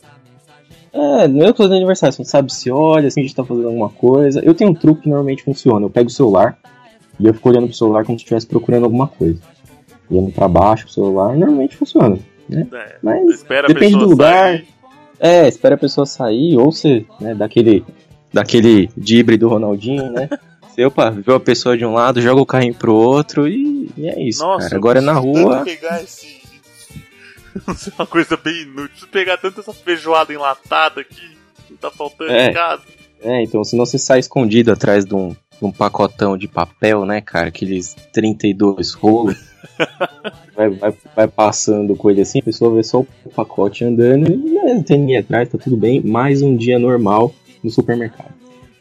[0.93, 3.45] É, não é coisa do aniversário, você não sabe se olha, se a gente tá
[3.45, 4.41] fazendo alguma coisa.
[4.45, 5.85] Eu tenho um truque que normalmente funciona.
[5.87, 6.57] Eu pego o celular
[7.19, 9.41] e eu fico olhando pro celular como se estivesse procurando alguma coisa.
[10.09, 12.17] Olhando pra baixo o celular, normalmente funciona.
[12.49, 14.53] É, Mas depende do lugar.
[14.53, 14.67] sair.
[15.19, 17.85] É, espera a pessoa sair, ou você, né, daquele,
[18.33, 20.29] daquele dibre do Ronaldinho, né?
[20.77, 24.07] Você, opa, viu a pessoa de um lado, joga o carrinho pro outro e, e
[24.09, 24.77] é isso, Nossa, cara.
[24.77, 25.65] Agora eu na rua.
[25.65, 26.37] pegar esse.
[27.75, 28.89] Isso é uma coisa bem inútil.
[28.89, 31.31] Preciso pegar tanto essa feijoada enlatada aqui.
[31.67, 32.51] que tá faltando É.
[32.51, 32.83] em casa.
[33.23, 37.23] É, então senão você sai escondido atrás de um, de um pacotão de papel, né,
[37.23, 37.49] cara?
[37.49, 39.39] Aqueles 32 rolos.
[40.55, 44.37] vai, vai, vai passando com ele assim, a pessoa vê só o pacote andando e
[44.37, 46.03] né, não tem ninguém atrás, tá tudo bem.
[46.03, 47.35] Mais um dia normal
[47.65, 48.35] no supermercado.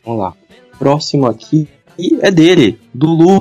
[0.03, 0.33] Vamos lá.
[0.77, 1.69] Próximo aqui
[2.21, 3.37] é dele, do Lu.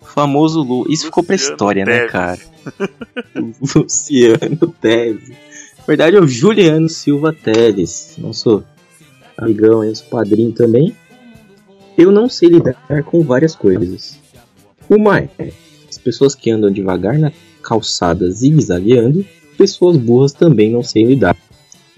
[0.00, 0.86] O famoso Lu.
[0.90, 2.12] Isso ficou pra Luciano história, né, Teves.
[2.12, 2.40] cara?
[3.74, 5.28] Luciano Teles.
[5.28, 8.14] Na verdade é o Juliano Silva Teles.
[8.18, 8.64] Nosso
[9.36, 10.94] amigão, aí, nosso padrinho também.
[11.96, 14.18] Eu não sei lidar com várias coisas.
[14.88, 15.52] Uma é
[15.88, 19.24] as pessoas que andam devagar na calçada zigue-zagueando,
[19.56, 21.36] pessoas burras também não sei lidar.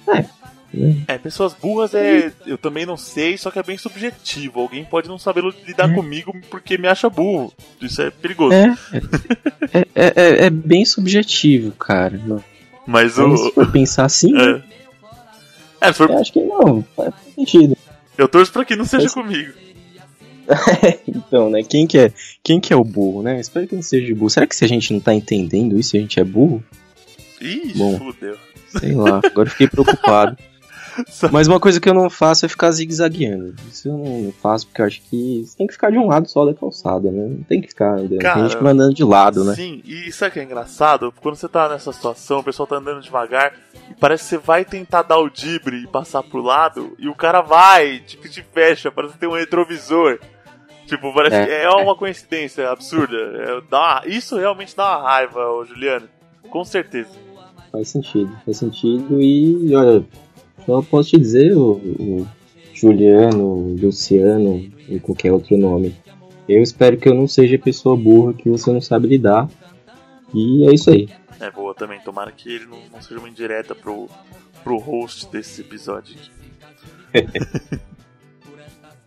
[0.08, 0.24] É,
[0.72, 0.96] né?
[1.08, 2.32] É, pessoas burras é.
[2.46, 4.60] Eu também não sei, só que é bem subjetivo.
[4.60, 5.94] Alguém pode não saber lidar É.
[5.94, 7.52] comigo porque me acha burro.
[7.80, 8.54] Isso é perigoso.
[8.54, 8.74] É,
[9.72, 12.20] é, é, é- é bem subjetivo, cara.
[12.86, 13.52] Mas Mas se o.
[13.52, 14.62] for pensar assim, né,
[15.82, 15.88] É.
[15.88, 17.76] É, for- eu acho que não, faz sentido.
[18.16, 19.52] eu torço pra que não seja Mas- comigo.
[21.06, 21.62] Então, né?
[21.62, 23.38] Quem que é, quem que é o burro, né?
[23.38, 24.30] Espero que não seja burro.
[24.30, 26.62] Será que se a gente não tá entendendo isso, a gente é burro?
[27.40, 27.98] Ih, Bom.
[27.98, 28.36] fudeu.
[28.68, 30.36] Sei lá, agora fiquei preocupado.
[31.32, 33.54] Mas uma coisa que eu não faço é ficar zigue-zagueando.
[33.70, 36.28] Isso eu não faço porque eu acho que você tem que ficar de um lado
[36.28, 37.28] só da calçada, né?
[37.28, 37.96] Não tem que ficar.
[38.20, 39.54] Cara, tem gente andando de lado, né?
[39.54, 41.12] Sim, e sabe o que é engraçado?
[41.20, 43.52] Quando você tá nessa situação, o pessoal tá andando devagar
[43.90, 47.14] e parece que você vai tentar dar o dibre e passar pro lado e o
[47.14, 50.18] cara vai, tipo, te fecha, parece que tem um retrovisor.
[50.86, 51.44] Tipo, parece É.
[51.46, 53.14] que é uma coincidência absurda.
[53.16, 56.08] É, dá uma- isso realmente dá uma raiva, Juliano.
[56.50, 57.10] Com certeza.
[57.70, 59.20] Faz sentido, faz sentido.
[59.20, 60.02] E olha,
[60.64, 62.28] só posso te dizer, o, o
[62.74, 65.94] Juliano, o Luciano ou qualquer outro nome.
[66.48, 69.48] Eu espero que eu não seja a pessoa burra que você não sabe lidar.
[70.32, 71.08] E é isso aí.
[71.40, 74.08] É boa também, tomara que ele não, não seja uma indireta pro,
[74.64, 76.16] pro host desse episódio
[77.14, 77.80] aqui.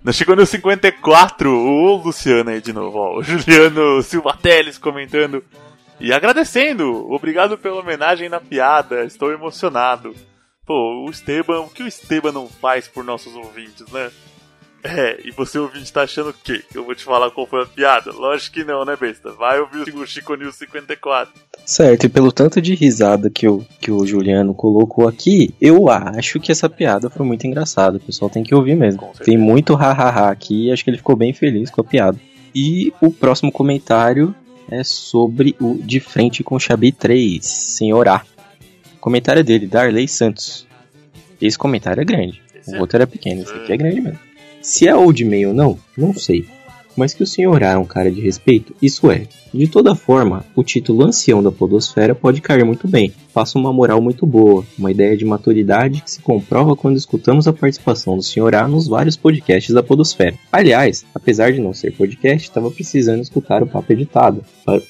[0.03, 5.43] Nós chegou no 54, o Luciano aí de novo, ó, o Juliano Silva Teles comentando
[5.99, 7.11] e agradecendo.
[7.11, 10.15] Obrigado pela homenagem na piada, estou emocionado.
[10.65, 14.12] Pô, o Esteban, o que o Esteban não faz por nossos ouvintes, né?
[14.84, 16.63] É, e você ouvinte tá achando o quê?
[16.69, 18.12] Que eu vou te falar qual foi a piada?
[18.12, 19.32] Lógico que não, né, besta?
[19.32, 21.34] Vai ouvir o Chico News 54.
[21.65, 26.39] Certo, e pelo tanto de risada que o, que o Juliano colocou aqui, eu acho
[26.39, 27.97] que essa piada foi muito engraçada.
[27.97, 29.12] O pessoal tem que ouvir mesmo.
[29.24, 32.19] Tem muito hahaha aqui e acho que ele ficou bem feliz com a piada.
[32.54, 34.36] E o próximo comentário
[34.69, 38.24] é sobre o De Frente com Xabi 3, Senhor A.
[38.30, 38.30] O
[39.01, 40.65] comentário é dele, Darley Santos.
[41.41, 42.41] Esse comentário é grande.
[42.67, 44.19] O outro era pequeno, esse aqui é grande mesmo.
[44.61, 46.45] Se é old mail ou não, não sei.
[46.95, 49.25] Mas que o senhor é um cara de respeito, isso é.
[49.53, 53.13] De toda forma, o título ancião da podosfera pode cair muito bem.
[53.33, 57.53] Passa uma moral muito boa, uma ideia de maturidade que se comprova quando escutamos a
[57.53, 60.37] participação do senhor A nos vários podcasts da podosfera.
[60.51, 64.43] Aliás, apesar de não ser podcast, estava precisando escutar o papo editado,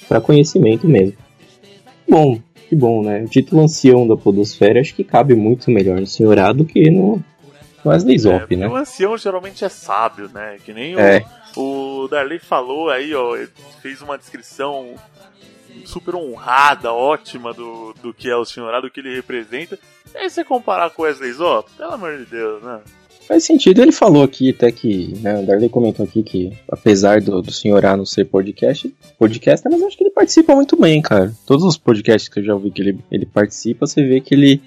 [0.10, 1.15] para conhecimento mesmo.
[2.10, 2.39] Bom,
[2.72, 3.22] que bom, né?
[3.22, 6.90] O título ancião da podosfera acho que cabe muito melhor no senhor A do que
[6.90, 7.22] no
[7.86, 8.66] Wesley Zop, é, né?
[8.66, 10.58] O ancião geralmente é sábio, né?
[10.64, 11.22] Que nem É.
[11.54, 13.36] o, o Darley falou aí, ó.
[13.36, 13.50] Ele
[13.82, 14.96] fez uma descrição
[15.84, 19.78] super honrada, ótima do, do que é o senhorado, do que ele representa.
[20.16, 22.80] E aí você comparar com o Wesley Zop, pelo amor de Deus, né?
[23.32, 27.41] Faz sentido, ele falou aqui até que, né, o Darley comentou aqui que, apesar do,
[27.41, 31.34] do senhor A não ser podcast, podcaster, mas acho que ele participa muito bem, cara.
[31.48, 34.62] Todos os podcasts que eu já ouvi que ele, ele participa, você vê que ele,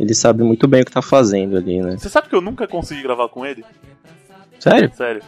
[0.00, 1.96] ele sabe muito bem o que tá fazendo ali, né?
[1.96, 3.64] Você sabe que eu nunca consegui gravar com ele?
[4.58, 4.90] Sério?
[4.96, 5.22] Sério.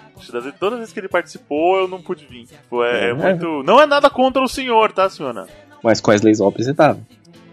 [0.59, 2.46] Todas as vezes que ele participou, eu não pude vir.
[2.46, 3.14] Tipo, é, É.
[3.14, 3.62] muito.
[3.62, 5.46] Não é nada contra o senhor, tá, senhora?
[5.81, 6.98] Mas com a Wesley Zop você tava.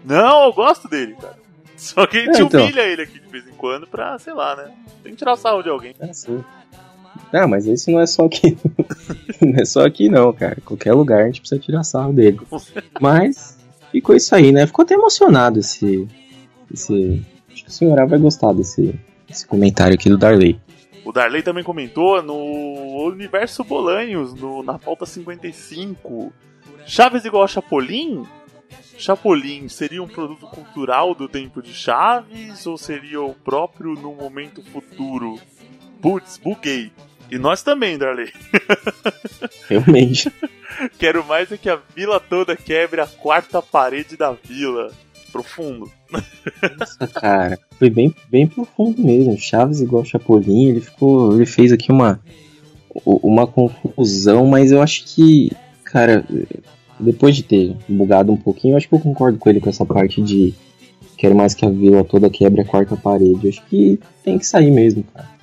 [0.04, 1.37] Não, eu gosto dele, cara.
[1.94, 2.62] Só que a gente É, então.
[2.62, 4.72] humilha ele aqui de vez em quando pra, sei lá, né?
[5.02, 5.94] Tem que tirar sarro de alguém.
[6.00, 6.44] É sim.
[7.32, 8.56] Ah, mas isso não é só aqui.
[9.40, 10.58] não é só aqui não, cara.
[10.64, 12.40] Qualquer lugar a gente precisa tirar sarro dele.
[13.00, 13.58] Mas
[13.90, 14.66] ficou isso aí, né?
[14.66, 16.06] Ficou até emocionado esse.
[16.72, 17.22] esse...
[17.50, 20.60] Acho que o senhor vai gostar desse, desse comentário aqui do Darley.
[21.04, 26.32] O Darley também comentou no Universo Bolanhos, no, na pauta 55.
[26.86, 28.24] Chaves igual a Chapolin?
[28.96, 34.62] Chapolin seria um produto cultural do tempo de Chaves ou seria o próprio no momento
[34.62, 35.38] futuro?
[36.00, 36.90] Putz, buguei.
[37.30, 38.32] E nós também, Darley.
[39.68, 40.32] Realmente.
[40.98, 44.92] Quero mais é que a vila toda quebre a quarta parede da vila.
[45.30, 45.90] Profundo.
[46.78, 49.36] Nossa, cara, foi bem, bem profundo mesmo.
[49.38, 51.34] Chaves igual Chapolin, ele ficou.
[51.34, 52.20] Ele fez aqui uma.
[53.04, 55.52] Uma confusão, mas eu acho que.
[55.84, 56.24] Cara,
[56.98, 60.22] depois de ter bugado um pouquinho, acho que eu concordo com ele com essa parte
[60.22, 60.54] de.
[61.16, 63.40] Quero mais que a vila toda quebre a quarta parede.
[63.42, 65.38] Eu acho que tem que sair mesmo, cara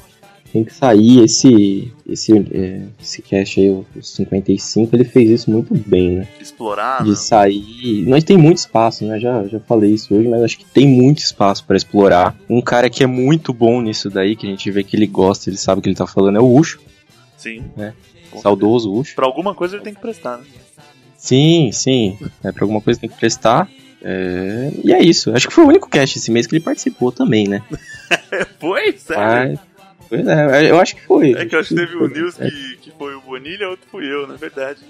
[0.55, 1.21] tem que sair.
[1.21, 6.27] Esse esse, é, esse cast aí, o 55, ele fez isso muito bem, né?
[6.39, 7.15] Explorar, De né?
[7.15, 8.05] sair.
[8.07, 9.19] Nós tem muito espaço, né?
[9.19, 12.37] Já, já falei isso hoje, mas acho que tem muito espaço para explorar.
[12.49, 15.49] Um cara que é muito bom nisso daí, que a gente vê que ele gosta,
[15.49, 16.79] ele sabe o que ele tá falando, é o Ucho.
[17.35, 17.63] Sim.
[17.77, 17.91] É.
[18.31, 19.13] Com Saudoso Ucho.
[19.13, 20.45] Pra alguma coisa ele tem que prestar, né?
[21.25, 22.19] Sim, sim.
[22.43, 23.67] É, pra alguma coisa tem que prestar.
[23.99, 25.33] É, E é isso.
[25.33, 27.63] Acho que foi o único cast esse mês que ele participou também, né?
[28.61, 28.91] Foi?
[28.95, 29.59] Sério?
[29.59, 29.59] Mas,
[30.07, 31.31] pois é, eu acho que foi.
[31.33, 32.07] É que eu acho que teve o.
[32.07, 32.47] News É.
[32.47, 34.81] que, que foi o Bonilha, outro fui eu, na verdade.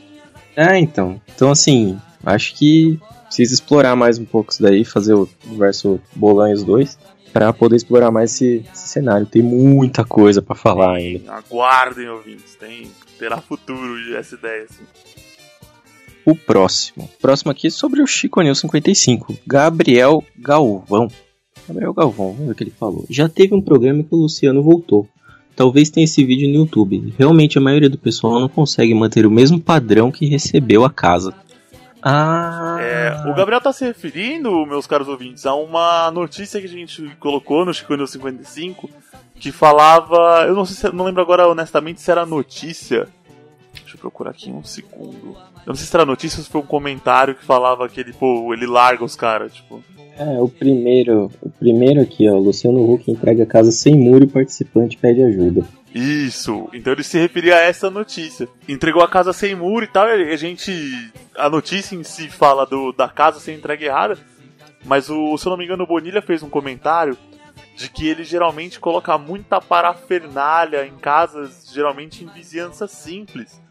[0.58, 1.21] É, então.
[1.34, 6.65] Então, assim, acho que precisa explorar mais um pouco isso daí, fazer o universo Bolanhos
[6.65, 6.98] 2,
[7.32, 9.26] pra poder explorar mais esse, esse cenário.
[9.26, 11.32] Tem muita coisa pra falar ainda.
[11.32, 12.56] Aguardem, ouvintes.
[12.56, 14.84] Tem, terá futuro essa ideia, assim.
[16.26, 17.10] O próximo.
[17.22, 19.38] Próximo aqui é sobre o Chico News 55.
[19.46, 21.08] Gabriel Galvão.
[21.68, 23.06] Gabriel Galvão, vamos ver o que ele falou.
[23.10, 25.08] Já teve um programa que o Luciano voltou.
[25.56, 27.14] Talvez tenha esse vídeo no YouTube.
[27.18, 31.34] Realmente a maioria do pessoal não consegue manter o mesmo padrão que recebeu a casa.
[32.02, 32.78] Ah.
[32.80, 37.10] É, o Gabriel tá se referindo, meus caros ouvintes, a uma notícia que a gente
[37.20, 38.90] colocou no Chico News 55
[39.40, 40.46] que falava.
[40.48, 43.08] Eu não sei se, não lembro agora honestamente se era notícia.
[43.82, 45.36] Deixa eu procurar aqui um segundo.
[45.66, 48.14] Eu não sei se era notícia ou se foi um comentário que falava que ele,
[48.14, 49.84] pô, ele larga os caras, tipo.
[50.18, 54.28] É, o primeiro, o primeiro aqui, ó, Luciano Huck entrega a casa sem muro e
[54.28, 55.66] participante pede ajuda.
[55.94, 58.48] Isso, então ele se referia a essa notícia.
[58.68, 60.72] Entregou a casa sem muro e tal, e a gente.
[61.38, 64.18] A notícia em si fala do, da casa ser entregue errada,
[64.84, 67.18] mas o, se eu não me engano, o Bonilha fez um comentário
[67.76, 73.62] de que ele geralmente coloca muita parafernália em casas, geralmente em vizinhança simples.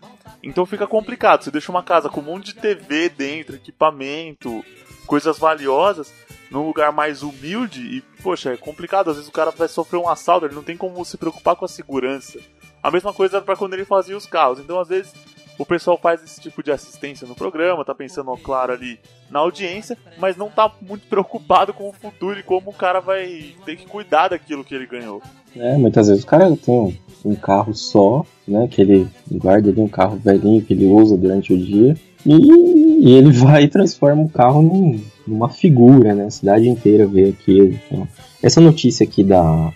[0.44, 1.42] Então fica complicado.
[1.42, 4.64] Você deixa uma casa com um monte de TV dentro, equipamento,
[5.07, 6.12] coisas valiosas,
[6.50, 9.11] num lugar mais humilde e, poxa, é complicado.
[9.11, 11.64] Às vezes o cara vai sofrer um assalto, ele não tem como se preocupar com
[11.64, 12.38] a segurança.
[12.83, 14.59] A mesma coisa era pra quando ele fazia os carros.
[14.59, 15.14] Então, às vezes,
[15.59, 18.99] o pessoal faz esse tipo de assistência no programa, tá pensando, ó, claro, ali
[19.31, 23.55] na audiência, mas não tá muito preocupado com o futuro e como o cara vai
[23.64, 25.23] ter que cuidar daquilo que ele ganhou.
[25.57, 28.67] É, muitas vezes o cara tem um, carro só, né?
[28.69, 31.97] Que ele guarda ali um carro velhinho que ele usa durante o dia.
[32.27, 36.27] E, e ele vai e transforma o carro num- numa figura, né?
[36.27, 37.79] A cidade inteira vê aquilo.
[37.87, 38.09] Então,
[38.43, 39.73] essa notícia aqui da,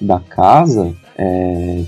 [0.00, 1.84] da casa, é,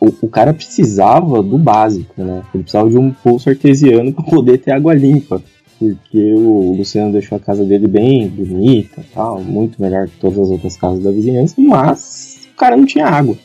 [0.00, 2.42] o, o cara precisava do básico, né?
[2.54, 5.42] Ele precisava de um poço artesiano para poder ter água limpa.
[5.78, 10.50] Porque o Luciano deixou a casa dele bem bonita tal, muito melhor que todas as
[10.50, 13.36] outras casas da vizinhança, mas o cara não tinha água.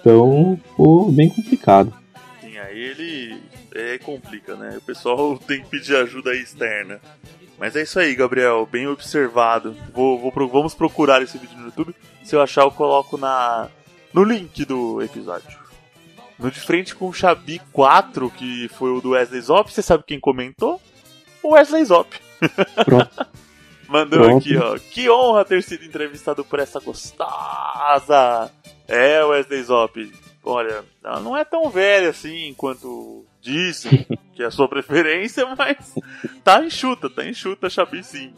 [0.00, 1.94] Então ficou bem complicado.
[2.40, 3.36] Sim, aí ele
[3.74, 4.76] é, complica, né?
[4.76, 7.00] O pessoal tem que pedir ajuda externa.
[7.58, 9.76] Mas é isso aí, Gabriel, bem observado.
[9.94, 11.94] Vou, vou vamos procurar esse vídeo no YouTube.
[12.24, 13.68] Se eu achar, eu coloco na
[14.12, 15.63] no link do episódio.
[16.38, 20.04] No de frente com o Xabi 4, que foi o do Wesley Zop, você sabe
[20.06, 20.80] quem comentou?
[21.42, 22.16] O Wesley Zop.
[22.84, 23.26] Pronto.
[23.88, 24.38] Mandou Pronto.
[24.38, 24.78] aqui, ó.
[24.78, 28.50] Que honra ter sido entrevistado por essa gostosa.
[28.88, 30.12] É, Wesley Zop.
[30.42, 35.94] Olha, ela não é tão velha assim quanto dizem que é a sua preferência, mas
[36.42, 38.34] tá enxuta, tá enxuta, Xabi sim.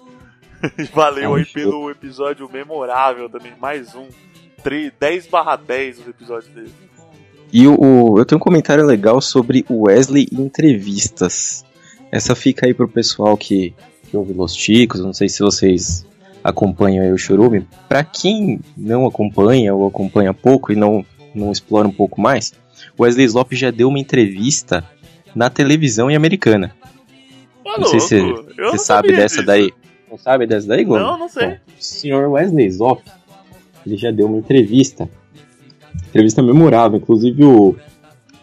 [0.79, 4.09] E Valeu Tá aí pelo episódio memorável também, mais um.
[4.63, 6.75] 3, 10 barra 10 os episódios dele.
[7.53, 11.65] E o, o- eu tenho um comentário legal sobre o Wesley em entrevistas.
[12.11, 13.75] Essa fica aí pro pessoal que,
[14.11, 16.05] que ouve Los Ticos, eu não sei se vocês
[16.43, 17.67] acompanham aí o Churume.
[17.89, 21.05] Pra quem não acompanha ou acompanha pouco e não,
[21.35, 22.53] não explora um pouco mais,
[22.97, 24.85] o Wesley Zop já deu uma entrevista
[25.35, 26.75] na televisão em americana.
[27.65, 28.21] Ô, Não sei se
[28.59, 29.47] você sabe dessa disso.
[29.47, 29.73] daí.
[30.11, 31.03] Não sabe dessa daí, Gomes?
[31.03, 31.49] Não, não sei.
[31.49, 33.03] Bom, o senhor Wesley Zop,
[33.85, 35.09] ele já deu uma entrevista.
[36.17, 36.99] Entrevista memorável.
[36.99, 37.77] Inclusive o,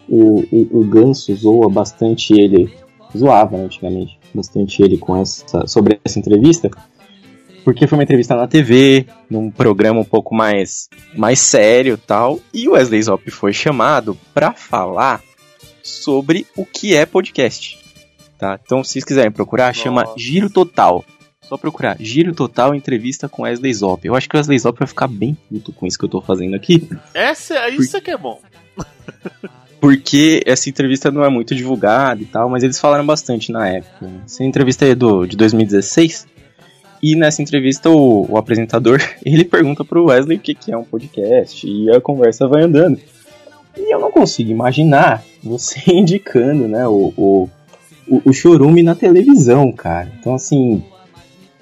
[0.08, 2.72] o, o, o Ganso zoa bastante ele.
[3.16, 4.18] Zoava, né, antigamente.
[4.32, 6.70] Bastante ele com essa, sobre essa entrevista.
[7.64, 12.38] Porque foi uma entrevista na TV, num programa um pouco mais, mais sério tal.
[12.52, 15.22] E o Wesley Zop foi chamado pra falar
[15.82, 17.78] sobre o que é podcast.
[18.38, 18.60] Tá?
[18.62, 20.18] Então, se vocês quiserem procurar, chama Nossa.
[20.18, 21.04] Giro Total.
[21.48, 24.06] Só procurar Giro Total entrevista com Wesley Zop.
[24.06, 26.20] Eu acho que o Wesley Zop vai ficar bem puto com isso que eu tô
[26.20, 26.88] fazendo aqui.
[27.12, 28.40] Essa, isso é que é bom.
[29.80, 34.10] Porque essa entrevista não é muito divulgada e tal, mas eles falaram bastante na época.
[34.24, 36.26] Essa entrevista aí é do, de 2016.
[37.02, 40.84] E nessa entrevista, o, o apresentador, ele pergunta pro Wesley o que, que é um
[40.84, 42.98] podcast, e a conversa vai andando.
[43.76, 47.50] E eu não consigo imaginar você indicando, né, o, o,
[48.08, 50.10] o, o chorume na televisão, cara.
[50.18, 50.82] Então, assim,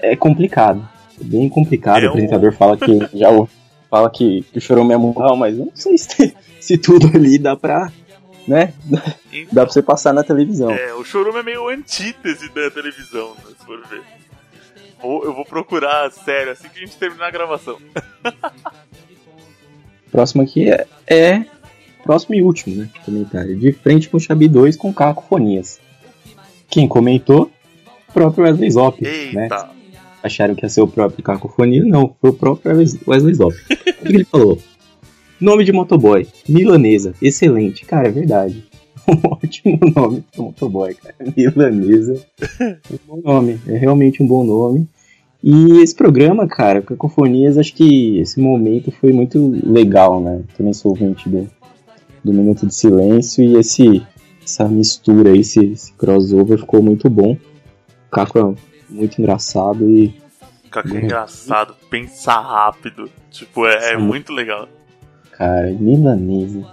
[0.03, 0.87] é complicado.
[1.21, 2.03] É bem complicado.
[2.03, 3.49] É o apresentador fala que já o-
[3.91, 7.55] fala que, que o chorume é mundial, mas não sei se, se tudo ali dá
[7.57, 7.91] pra,
[8.49, 8.73] né,
[9.53, 10.71] dá pra você passar na televisão.
[10.71, 14.03] É, o Chorume é meio antítese da televisão, né, se for ver.
[15.01, 17.77] Vou- eu vou procurar, sério, assim que a gente terminar a gravação.
[20.11, 21.45] Próximo aqui é, é
[22.05, 22.89] próximo e último, né?
[23.05, 23.57] Comentário.
[23.59, 25.81] De frente com o Xabi 2 com cacofonias.
[26.69, 27.51] Quem comentou?
[28.09, 29.01] O próprio Wesley Zop,
[29.33, 29.49] né?
[30.23, 31.85] Acharam que ia ser o próprio cacofonia?
[31.85, 33.55] Não, foi o próprio Wesley- Zop.
[33.69, 34.59] o que ele falou?
[35.41, 37.85] Nome de motoboy, milanesa, excelente.
[37.85, 38.65] Cara, é verdade.
[39.09, 41.17] Um ótimo nome pro motoboy, cara.
[41.37, 42.25] Milanesa.
[42.61, 44.87] É um bom nome, é realmente um bom nome.
[45.43, 50.43] E esse programa, cara, Cacofonias, acho que esse momento foi muito legal, né?
[50.57, 51.51] Também sou ouvinte do,
[52.23, 54.01] do Minuto de Silêncio e esse,
[54.41, 57.37] essa mistura, esse, esse crossover ficou muito bom.
[58.09, 58.55] Caco é
[58.93, 60.21] muito engraçado e
[60.75, 60.99] é Uhum.
[61.01, 63.11] engraçado, pensa rápido.
[63.31, 64.69] Tipo, é, é muito legal.
[65.33, 66.67] Cara, milanesa.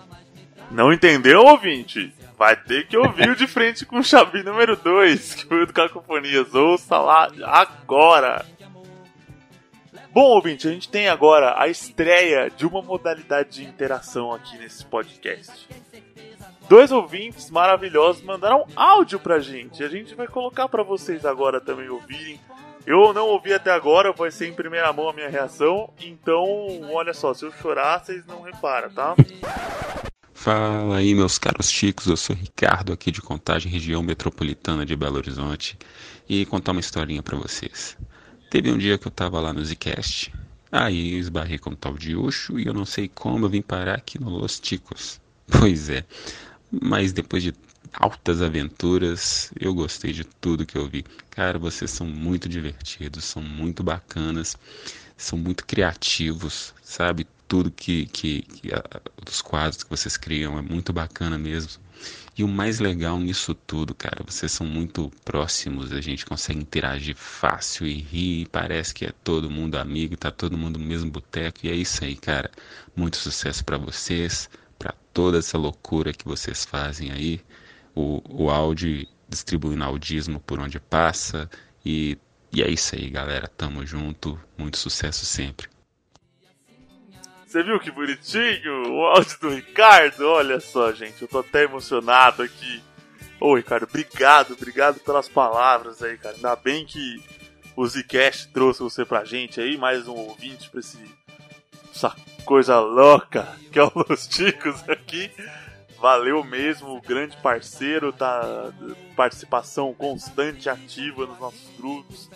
[0.72, 2.14] Não entendeu, ouvinte?
[2.38, 5.66] Vai ter que ouvir o de frente com o Xabi número 2, que foi o
[5.66, 6.54] do Cacofonias.
[6.56, 8.46] Ouça lá agora!
[10.14, 14.86] Bom, ouvinte, a gente tem agora a estreia de uma modalidade de interação aqui nesse
[14.86, 15.68] podcast.
[16.70, 19.84] Dois ouvintes maravilhosos mandaram áudio pra gente.
[19.84, 22.40] A gente vai colocar pra vocês agora também ouvirem.
[22.86, 25.92] Eu não ouvi até agora, vai ser em primeira mão a minha reação.
[26.00, 26.46] Então,
[26.94, 29.16] olha só, se eu chorar, vocês não reparam, tá?
[30.32, 32.06] Fala aí, meus caros chicos.
[32.06, 35.76] Eu sou Ricardo, aqui de Contagem, região metropolitana de Belo Horizonte,
[36.30, 37.98] e contar uma historinha pra vocês.
[38.52, 40.32] Teve um dia que eu tava lá no Zcast,
[40.72, 43.62] aí eu esbarrei com o tal de Ucho e eu não sei como eu vim
[43.64, 45.20] parar aqui no Los Ticos.
[45.60, 46.06] Pois é,
[46.72, 47.54] mas depois de
[47.94, 51.04] altas aventuras, eu gostei de tudo que eu vi.
[51.30, 54.56] Cara, vocês são muito divertidos, são muito bacanas,
[55.18, 57.28] são muito criativos, sabe?
[57.48, 58.84] Tudo que, que, que a-
[59.28, 61.82] os quadros que vocês criam é muito bacana mesmo.
[62.38, 67.16] E o mais legal nisso tudo, cara, vocês são muito próximos, a gente consegue interagir
[67.16, 71.12] fácil e rir, e parece que é todo mundo amigo, tá todo mundo no mesmo
[71.12, 72.50] boteco, e é isso aí, cara.
[72.96, 74.50] Muito sucesso pra vocês,
[74.80, 77.42] pra toda essa loucura que vocês fazem aí.
[77.94, 81.50] O, o áudio distribuindo audismo por onde passa,
[81.86, 82.18] e,
[82.52, 83.48] e é isso aí, galera.
[83.48, 85.68] Tamo junto, muito sucesso sempre.
[87.46, 90.28] Você viu que bonitinho o áudio do Ricardo?
[90.28, 92.82] Olha só, gente, eu tô até emocionado aqui.
[93.40, 96.36] Ô, Ricardo, obrigado, obrigado pelas palavras aí, cara.
[96.36, 97.22] Ainda bem que
[97.76, 101.00] o Zcast trouxe você pra gente aí, mais um ouvinte pra esse,
[101.96, 102.16] essa
[102.50, 105.30] coisa louca que é o Los Ticos aqui.
[106.00, 108.74] Valeu mesmo, grande parceiro, tá?
[109.16, 112.28] Participação constante, ativa nos nossos grupos.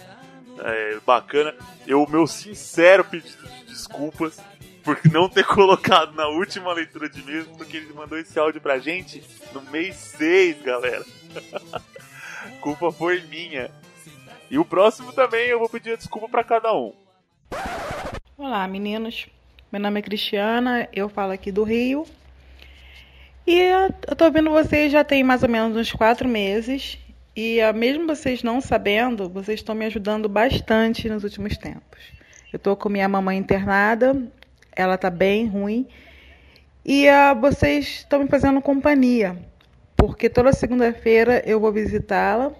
[0.60, 1.56] É, bacana.
[1.88, 4.40] Eu, meu sincero pedido de desculpas
[4.84, 8.78] por não ter colocado na última leitura de mês, porque ele mandou esse áudio pra
[8.78, 11.04] gente no mês 6, galera.
[12.62, 13.72] Culpa foi minha.
[14.52, 16.94] E o próximo também eu vou pedir desculpa pra cada um.
[18.38, 19.28] Olá, meninos.
[19.74, 22.06] Meu nome é Cristiana, eu falo aqui do Rio.
[23.48, 23.60] E
[24.08, 27.00] eu tô ouvindo vocês já tem mais ou menos uns quatro meses.
[27.36, 32.00] E ah, mesmo vocês não sabendo, vocês estão me ajudando bastante nos últimos tempos.
[32.54, 34.16] Eu tô com minha mamãe internada,
[34.76, 35.88] ela tá bem ruim.
[36.86, 39.36] E ah, vocês estão me fazendo companhia.
[39.98, 42.52] Porque toda segunda-feira eu vou visitá-la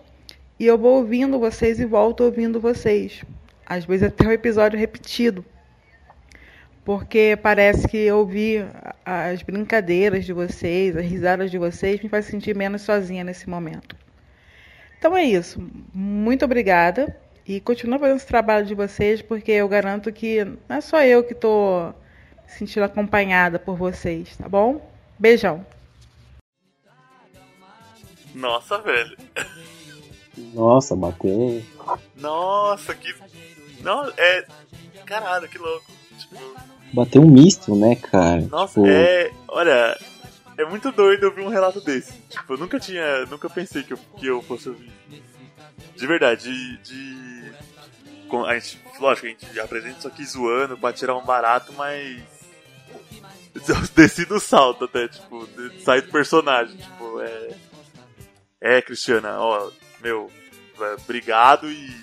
[0.60, 3.24] e eu vou ouvindo vocês e volto ouvindo vocês.
[3.64, 5.46] Às vezes até o episódio repetido.
[6.84, 8.68] Porque parece que ouvir
[9.06, 13.96] as brincadeiras de vocês, as risadas de vocês, me faz sentir menos sozinha nesse momento.
[14.98, 15.62] Então é isso.
[15.94, 17.18] Muito obrigada.
[17.46, 21.24] E continua fazendo esse trabalho de vocês, porque eu garanto que não é só eu
[21.24, 21.94] que estou
[22.46, 24.82] me sentindo acompanhada por vocês, tá bom?
[25.20, 25.66] Beijão.
[28.34, 29.18] Nossa, velho.
[30.54, 31.64] Nossa, bateu.
[32.16, 33.14] Nossa, que.
[33.82, 34.46] Não, é.
[35.06, 35.92] Caralho, que louco.
[36.18, 36.36] Tipo,
[36.94, 38.42] Bateu um misto, né, cara?
[38.42, 39.32] nossa, Tipo, é.
[39.48, 39.98] Olha,
[40.58, 42.14] é muito doido ouvir um relato desse.
[42.30, 43.26] Tipo, eu nunca tinha.
[43.26, 44.92] Nunca pensei que eu, que eu fosse ouvir.
[45.96, 46.78] De verdade, de.
[46.78, 47.34] de
[48.48, 52.22] a gente, lógico, a gente apresenta isso aqui zoando pra tirar um barato, mas.
[53.96, 55.48] Desci do salto até, tipo,
[55.84, 56.78] sair do personagem.
[56.78, 57.52] Tipo, é.
[58.62, 59.70] É, Cristiana, ó,
[60.02, 60.32] meu,
[60.80, 61.94] é, obrigado e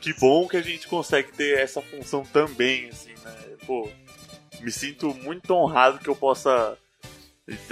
[0.00, 3.34] que bom que a gente consegue ter essa função também, assim, né?
[3.66, 3.88] Pô,
[4.60, 6.76] me sinto muito honrado que eu possa.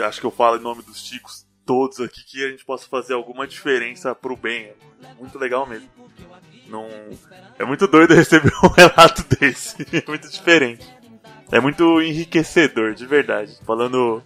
[0.05, 3.14] Acho que eu falo em nome dos Chicos todos aqui, que a gente possa fazer
[3.14, 4.72] alguma diferença pro bem.
[5.03, 5.89] É muito legal mesmo.
[6.68, 6.89] Não...
[7.59, 9.76] É muito doido receber um relato desse.
[9.93, 10.87] É muito diferente.
[11.51, 13.59] É muito enriquecedor, de verdade.
[13.64, 14.22] Falando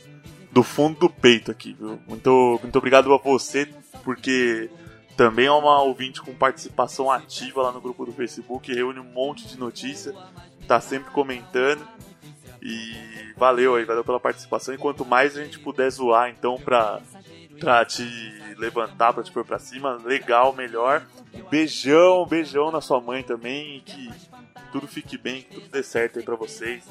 [0.51, 1.99] do fundo do peito aqui, viu?
[2.07, 3.69] Muito, muito obrigado a você,
[4.03, 4.71] porque
[5.17, 9.47] também é uma ouvinte com participação ativa lá no grupo do Facebook, reúne um monte
[9.47, 10.15] de notícia,
[10.67, 11.87] tá sempre comentando.
[12.69, 14.75] E valeu aí, valeu pela participação.
[14.75, 17.01] E quanto mais a gente puder zoar, então, pra,
[17.59, 18.05] pra te
[18.59, 21.03] levantar, pra te pôr pra cima, legal, melhor.
[21.51, 23.81] Beijão, beijão na sua mãe também.
[23.87, 24.11] Que
[24.71, 26.85] tudo fique bem, que tudo dê certo aí pra vocês.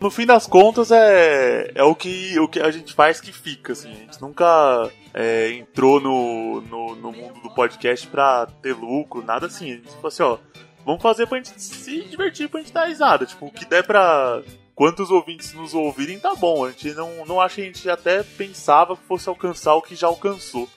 [0.00, 3.72] No fim das contas, é, é o, que, o que a gente faz que fica,
[3.72, 3.92] assim.
[3.92, 9.46] A gente nunca é, entrou no, no, no mundo do podcast pra ter lucro, nada
[9.46, 9.72] assim.
[9.72, 10.38] A gente falou assim, ó,
[10.84, 13.24] vamos fazer pra gente se divertir, pra gente dar risada.
[13.24, 14.42] Tipo, o que der pra
[14.74, 16.64] quantos ouvintes nos ouvirem, tá bom.
[16.64, 20.06] A gente não, não acha a gente até pensava que fosse alcançar o que já
[20.06, 20.68] alcançou.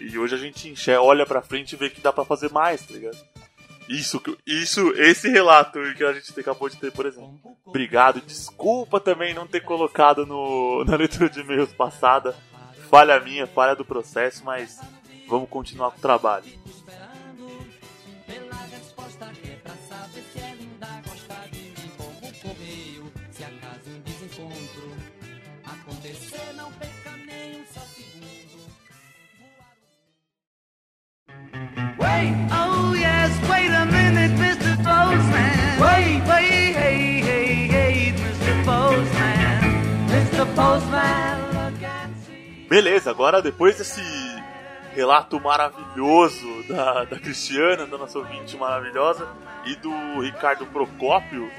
[0.00, 2.82] E hoje a gente enxerga, olha pra frente e vê que dá pra fazer mais,
[2.82, 3.16] tá ligado?
[3.88, 7.38] Isso, isso, esse relato que a gente acabou de ter, por exemplo.
[7.64, 12.34] Obrigado, desculpa também não ter colocado no, na leitura de e-mails passada.
[12.88, 14.80] Falha minha, falha do processo, mas
[15.28, 16.44] vamos continuar com o trabalho.
[32.14, 34.76] Wait, oh yes, wait a minute, Mr.
[34.86, 35.80] Postman.
[35.84, 38.54] Wait, wait, hey, hey, hey, Mr.
[38.64, 39.58] Postman.
[40.14, 40.46] Mr.
[40.54, 42.66] Postman, look and see.
[42.68, 44.00] Beleza, agora depois desse
[44.94, 49.26] relato maravilhoso da, da Cristiana, da nossa ouvinte maravilhosa,
[49.66, 51.50] e do Ricardo Procópio,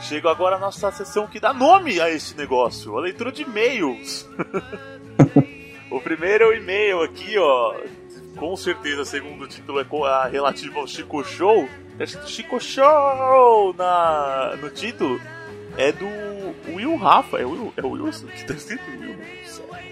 [0.00, 4.28] chega agora a nossa sessão que dá nome a este negócio, a leitura de e-mails.
[5.90, 7.74] o primeiro é o e-mail aqui, ó.
[8.40, 11.68] Com certeza, segundo o título, é relativo ao Chico Show.
[11.98, 15.20] Tá escrito Chico Show na, no título.
[15.76, 16.06] É do
[16.74, 17.38] Will Rafa.
[17.38, 18.82] É o Will, é o Will que tá escrito?
[18.98, 19.14] Will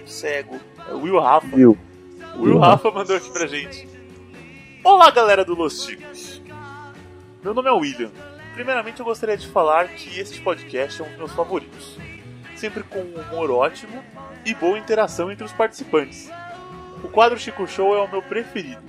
[0.03, 0.59] Cego.
[0.89, 1.55] É o Will Rafa.
[1.55, 3.87] O Will Rafa mandou aqui pra gente.
[4.83, 6.41] Olá, galera do Los Chicos.
[7.43, 8.09] Meu nome é William.
[8.55, 11.99] Primeiramente, eu gostaria de falar que este podcast é um dos meus favoritos.
[12.55, 14.03] Sempre com um humor ótimo
[14.43, 16.31] e boa interação entre os participantes.
[17.03, 18.81] O quadro Chico Show é o meu preferido.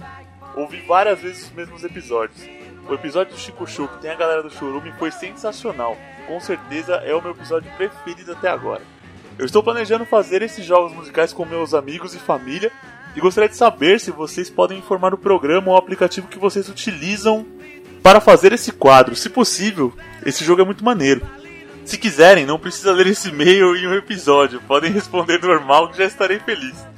[0.56, 2.40] Ouvi várias vezes os mesmos episódios.
[2.88, 5.96] O episódio do Chico Show que tem a galera do Chorume foi sensacional.
[6.26, 8.82] Com certeza é o meu episódio preferido até agora.
[9.38, 12.72] Eu estou planejando fazer esses jogos musicais com meus amigos e família
[13.14, 16.68] e gostaria de saber se vocês podem informar o programa ou o aplicativo que vocês
[16.68, 17.46] utilizam
[18.02, 19.14] para fazer esse quadro.
[19.14, 19.94] Se possível,
[20.26, 21.26] esse jogo é muito maneiro.
[21.84, 24.60] Se quiserem, não precisa ler esse e-mail em um episódio.
[24.62, 26.89] Podem responder normal que já estarei feliz.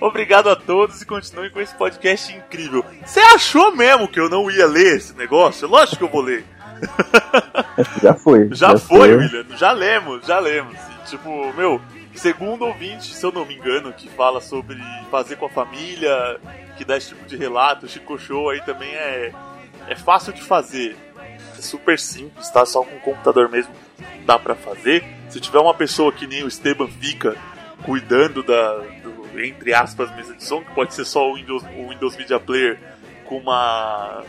[0.00, 2.84] Obrigado a todos e continuem com esse podcast incrível.
[3.04, 5.66] Você achou mesmo que eu não ia ler esse negócio?
[5.68, 6.44] Lógico que eu vou ler.
[8.02, 8.48] Já foi.
[8.54, 9.46] Já, foi, William.
[9.56, 10.74] Já lemos, já lemos.
[10.74, 11.80] E, tipo, meu,
[12.14, 14.76] segundo ouvinte, se eu não me engano, que fala sobre
[15.10, 16.38] fazer com a família,
[16.76, 19.32] que dá esse tipo de relato, Chico Show aí também é,
[19.88, 20.96] é fácil de fazer.
[21.58, 22.66] É super simples, tá?
[22.66, 23.72] Só com o computador mesmo
[24.26, 25.04] dá pra fazer.
[25.30, 27.36] Se tiver uma pessoa que nem o Esteban fica
[27.84, 28.82] cuidando da,
[29.44, 32.78] entre aspas, mesa de som, que pode ser só o Windows, o Windows Media Player
[33.24, 34.22] com uma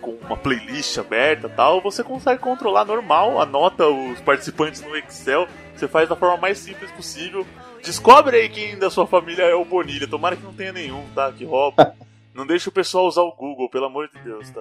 [0.00, 5.88] com uma playlist aberta tal, você consegue controlar normal, anota os participantes no Excel, você
[5.88, 7.44] faz da forma mais simples possível.
[7.82, 11.32] Descobre aí quem da sua família é o Bonilha, tomara que não tenha nenhum, tá?
[11.32, 11.94] Que rouba.
[12.36, 14.60] Não deixa o pessoal usar o Google, pelo amor de Deus, tá?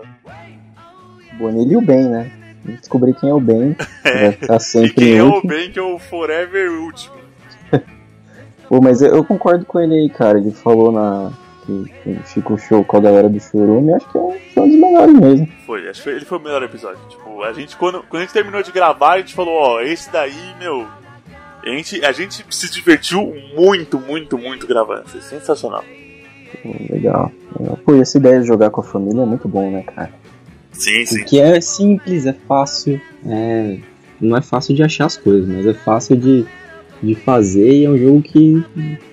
[1.37, 2.31] Bonilha e o bem, né?
[2.63, 3.75] Descobrir quem é o bem.
[4.05, 4.29] É.
[4.29, 7.15] Vai ficar E sempre quem é o bem que é o Forever Último.
[8.67, 10.39] Pô, mas eu, concordo com ele aí, cara.
[10.39, 11.31] Ele falou na.
[11.65, 14.79] Que, que o Show com a galera do Churume, acho que é um, um dos
[14.79, 15.47] melhores mesmo.
[15.65, 16.99] Foi, acho que ele foi o melhor episódio.
[17.09, 20.11] Tipo, a gente, quando, quando a gente terminou de gravar, a gente falou, ó, esse
[20.11, 20.85] daí, meu.
[21.63, 25.07] A gente, a gente se divertiu muito, muito, muito gravando.
[25.07, 25.83] Foi sensacional.
[26.61, 27.31] Pô, legal.
[27.83, 30.11] Pô, e essa ideia de jogar com a família é muito bom, né, cara?
[30.71, 31.19] Sim, sim.
[31.19, 33.01] Porque é simples, é fácil.
[33.25, 33.79] É...
[34.21, 36.45] Não é fácil de achar as coisas, mas é fácil de,
[37.05, 38.63] de fazer e é um jogo que,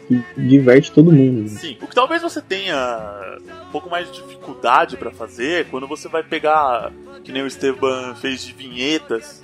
[0.09, 1.43] que diverte todo mundo.
[1.43, 1.49] né?
[1.49, 3.39] Sim, o que talvez você tenha
[3.69, 6.91] um pouco mais de dificuldade pra fazer é quando você vai pegar,
[7.25, 9.43] que nem o Esteban fez de vinhetas.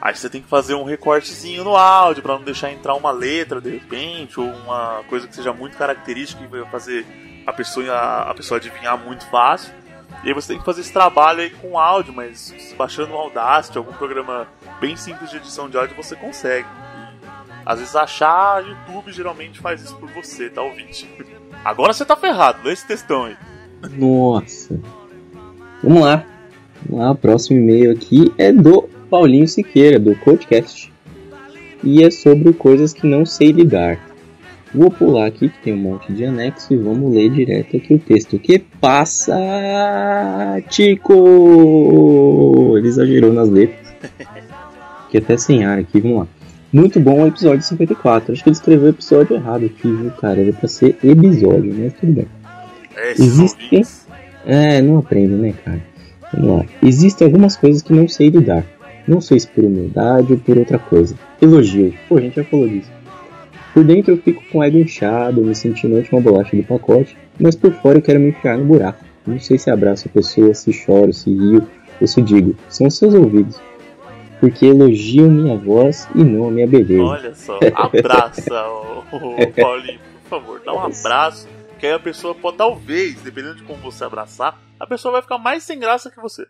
[0.00, 3.60] Aí você tem que fazer um recortezinho no áudio pra não deixar entrar uma letra
[3.60, 7.04] de repente, ou uma coisa que seja muito característica e vai fazer
[7.46, 9.72] a pessoa, a pessoa adivinhar muito fácil.
[10.22, 13.78] E aí você tem que fazer esse trabalho aí com áudio, mas baixando o Audacity,
[13.78, 14.46] algum programa
[14.80, 16.68] bem simples de edição de áudio, você consegue.
[17.66, 21.10] Às vezes achar YouTube geralmente faz isso por você, tá ouvinte?
[21.64, 23.36] Agora você tá ferrado, lê esse textão aí.
[23.98, 24.78] Nossa.
[25.82, 26.24] Vamos lá.
[26.88, 30.92] Vamos lá, o próximo e-mail aqui é do Paulinho Siqueira, do Codecast.
[31.82, 33.98] E é sobre coisas que não sei lidar.
[34.72, 37.98] Vou pular aqui que tem um monte de anexo e vamos ler direto aqui o
[37.98, 38.38] texto.
[38.38, 39.34] Que passa,
[40.68, 41.14] Tico?
[42.76, 43.94] Ele exagerou nas letras.
[45.10, 46.35] Que até sem ar aqui, vamos lá.
[46.76, 48.34] Muito bom o episódio 54.
[48.34, 50.42] Acho que ele escreveu o episódio errado aqui, viu, cara?
[50.42, 52.26] Era pra ser episódio, mas tudo bem.
[52.94, 53.82] É, Existem.
[54.44, 55.82] É, não aprende, né, cara?
[56.34, 56.66] Vamos lá.
[56.82, 58.62] Existem algumas coisas que não sei lidar.
[59.08, 61.14] Não sei se por humildade ou por outra coisa.
[61.40, 61.94] Elogio.
[62.10, 62.90] Pô, a gente já falou disso.
[63.72, 67.16] Por dentro eu fico com o ego inchado, me sentindo a última bolacha do pacote,
[67.40, 69.02] mas por fora eu quero me enfiar no buraco.
[69.26, 71.66] Não sei se abraço a pessoa, se choro, se rio
[71.98, 72.54] ou se digo.
[72.68, 73.58] São os seus ouvidos.
[74.40, 77.02] Porque elogiam minha voz e não a minha beleza.
[77.02, 82.34] Olha só, abraça o, o Paulinho, por favor, dá um abraço, que aí a pessoa
[82.34, 86.20] pode, talvez, dependendo de como você abraçar, a pessoa vai ficar mais sem graça que
[86.20, 86.44] você.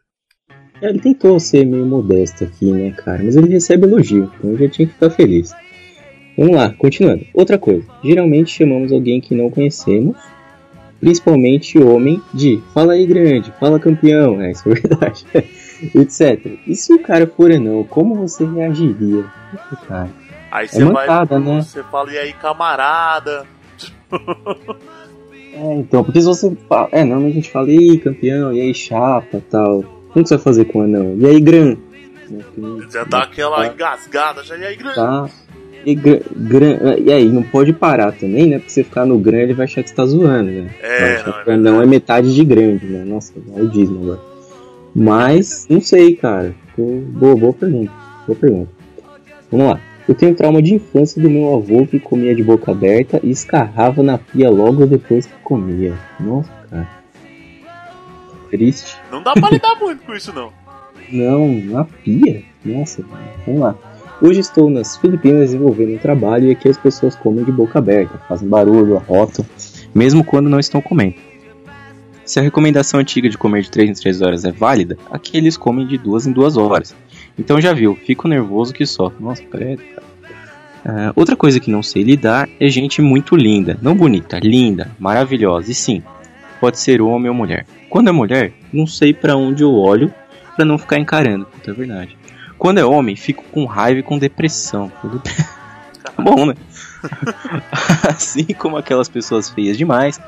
[0.80, 3.22] É, Ele tentou ser meio modesto aqui, né, cara?
[3.22, 5.54] Mas ele recebe elogio, então eu já tinha que ficar feliz.
[6.36, 7.24] Vamos lá, continuando.
[7.32, 7.86] Outra coisa.
[8.04, 10.16] Geralmente chamamos alguém que não conhecemos,
[11.00, 15.26] principalmente homem, de fala aí grande, fala campeão, é, isso é verdade,
[15.94, 16.58] etc.
[16.66, 19.24] E se o cara for anão, como você reagiria?
[19.86, 20.10] Cara.
[20.50, 21.62] Aí você mancada, vai, né?
[21.62, 23.44] você fala, e aí camarada,
[25.52, 26.88] É, então, porque se você fala.
[26.92, 29.82] É, não, a gente fala, e aí, campeão, e aí, chapa tal.
[30.12, 31.16] Como que você vai fazer com o anão?
[31.18, 31.76] E aí, gran?
[32.90, 34.96] já dá aquela engasgada, já, e aí grande.
[34.96, 35.30] Tá.
[35.84, 38.58] E, gran, gran- e aí, não pode parar também, né?
[38.58, 40.70] Porque você ficar no gran, ele vai achar que você tá zoando, né?
[40.80, 43.04] É, achar não, é que o anão é metade de grande, né?
[43.04, 44.35] Nossa, é o dízimo agora.
[44.98, 46.54] Mas, não sei, cara.
[46.74, 47.92] Boa, boa pergunta.
[48.26, 48.70] Boa pergunta.
[49.52, 49.80] Vamos lá.
[50.08, 54.02] Eu tenho trauma de infância do meu avô que comia de boca aberta e escarrava
[54.02, 55.94] na pia logo depois que comia.
[56.18, 56.88] Nossa, cara.
[58.48, 58.96] Triste.
[59.12, 60.50] Não dá pra lidar muito com isso, não.
[61.12, 62.42] Não, na pia?
[62.64, 63.04] Nossa,
[63.46, 63.76] vamos lá.
[64.20, 68.18] Hoje estou nas Filipinas desenvolvendo um trabalho e aqui as pessoas comem de boca aberta,
[68.26, 69.44] fazem barulho, arrotam,
[69.94, 71.14] mesmo quando não estão comendo.
[72.26, 75.56] Se a recomendação antiga de comer de 3 em 3 horas é válida, aqui eles
[75.56, 76.94] comem de 2 em 2 horas.
[77.38, 79.12] Então já viu, fico nervoso que só.
[79.20, 80.06] Nossa, credo, cara.
[80.84, 83.78] Ah, outra coisa que não sei lidar é gente muito linda.
[83.80, 85.70] Não bonita, linda, maravilhosa.
[85.70, 86.02] E sim,
[86.60, 87.64] pode ser homem ou mulher.
[87.88, 90.12] Quando é mulher, não sei pra onde eu olho
[90.56, 91.46] pra não ficar encarando.
[91.46, 92.16] Puta, é verdade.
[92.58, 94.90] Quando é homem, fico com raiva e com depressão.
[96.06, 96.54] Tá bom, né?
[98.08, 100.20] assim como aquelas pessoas feias demais,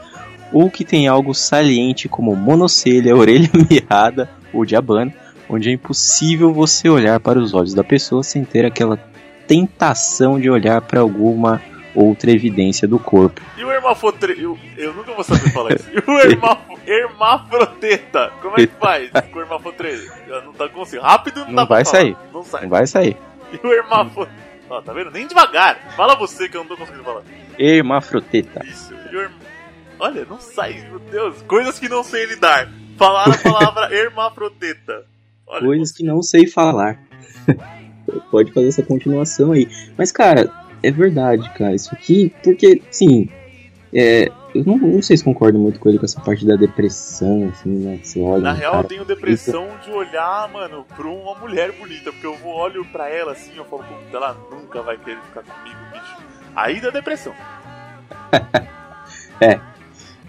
[0.52, 5.12] ou que tem algo saliente como monocelha, orelha mirrada ou diabana,
[5.48, 8.98] onde é impossível você olhar para os olhos da pessoa sem ter aquela
[9.46, 11.60] tentação de olhar para alguma
[11.94, 13.40] outra evidência do corpo.
[13.56, 14.40] E o hermafotre...
[14.40, 15.88] Eu, eu nunca vou saber falar isso.
[15.90, 16.60] E o herma...
[16.86, 18.30] hermafroteta?
[18.42, 20.08] Como é que faz com o hermafotre?
[20.28, 21.06] Eu Não tá conseguindo.
[21.06, 21.96] Rápido não, Não dá pra vai falar.
[21.98, 22.16] sair.
[22.32, 22.62] Não sai.
[22.62, 23.16] Não vai sair.
[23.52, 24.28] E o hermafo...
[24.70, 25.10] Ó, tá vendo?
[25.10, 25.94] Nem devagar.
[25.96, 27.22] Fala você que eu não tô conseguindo falar.
[27.58, 28.62] Hermafroteta.
[28.66, 28.87] Isso.
[29.98, 30.86] Olha, não sai.
[30.88, 31.42] Meu Deus.
[31.42, 32.70] Coisas que não sei lidar.
[32.96, 35.04] Falar a palavra hermafroteta.
[35.46, 37.00] Olha, Coisas que não sei falar.
[38.30, 39.68] Pode fazer essa continuação aí.
[39.96, 40.50] Mas, cara,
[40.82, 41.74] é verdade, cara.
[41.74, 43.28] Isso aqui, porque, sim,
[43.92, 47.48] é, eu não, não sei se concordo muito com ele com essa parte da depressão,
[47.48, 48.00] assim, né?
[48.02, 48.42] Você olha.
[48.42, 52.10] Na um real, cara, eu tenho depressão de olhar, mano, pra uma mulher bonita.
[52.12, 55.42] Porque eu vou, olho pra ela assim, eu falo, puta, ela nunca vai querer ficar
[55.42, 56.16] comigo, bicho.
[56.54, 57.34] Aí dá depressão.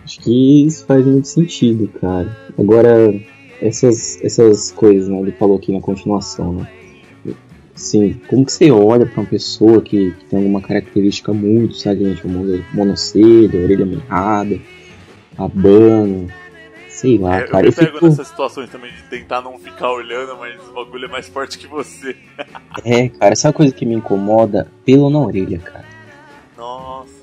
[0.09, 2.35] Acho que isso faz muito sentido, cara.
[2.57, 3.13] Agora,
[3.61, 5.19] essas, essas coisas, né?
[5.19, 6.67] Ele falou aqui na continuação, né?
[7.75, 12.23] Sim, como que você olha pra uma pessoa que, que tem alguma característica muito saliente,
[12.23, 12.43] como
[12.73, 14.59] monocelha, orelha mirrada,
[15.37, 16.27] abano,
[16.87, 17.61] sei lá, É, eu cara.
[17.61, 21.05] me Eu pego fico, nessas situações também de tentar não ficar olhando, mas o bagulho
[21.05, 22.17] é mais forte que você.
[22.83, 24.71] é, cara, sabe a coisa que me incomoda?
[24.83, 25.85] Pelo na orelha, cara.
[26.57, 27.18] Nossa.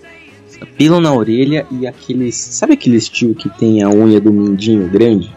[0.76, 2.34] Pelo na orelha e aqueles.
[2.36, 5.34] Sabe aqueles tio que tem a unha do mindinho grande?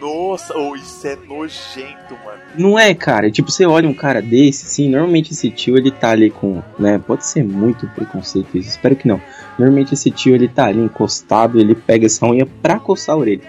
[0.00, 2.38] Nossa, oh, isso é nojento, mano.
[2.58, 3.30] Não é, cara.
[3.30, 6.62] Tipo, você olha um cara desse, assim, normalmente esse tio ele tá ali com.
[6.78, 6.98] né?
[6.98, 9.20] Pode ser muito preconceito isso, espero que não.
[9.58, 13.42] Normalmente esse tio ele tá ali encostado, ele pega essa unha pra coçar a orelha.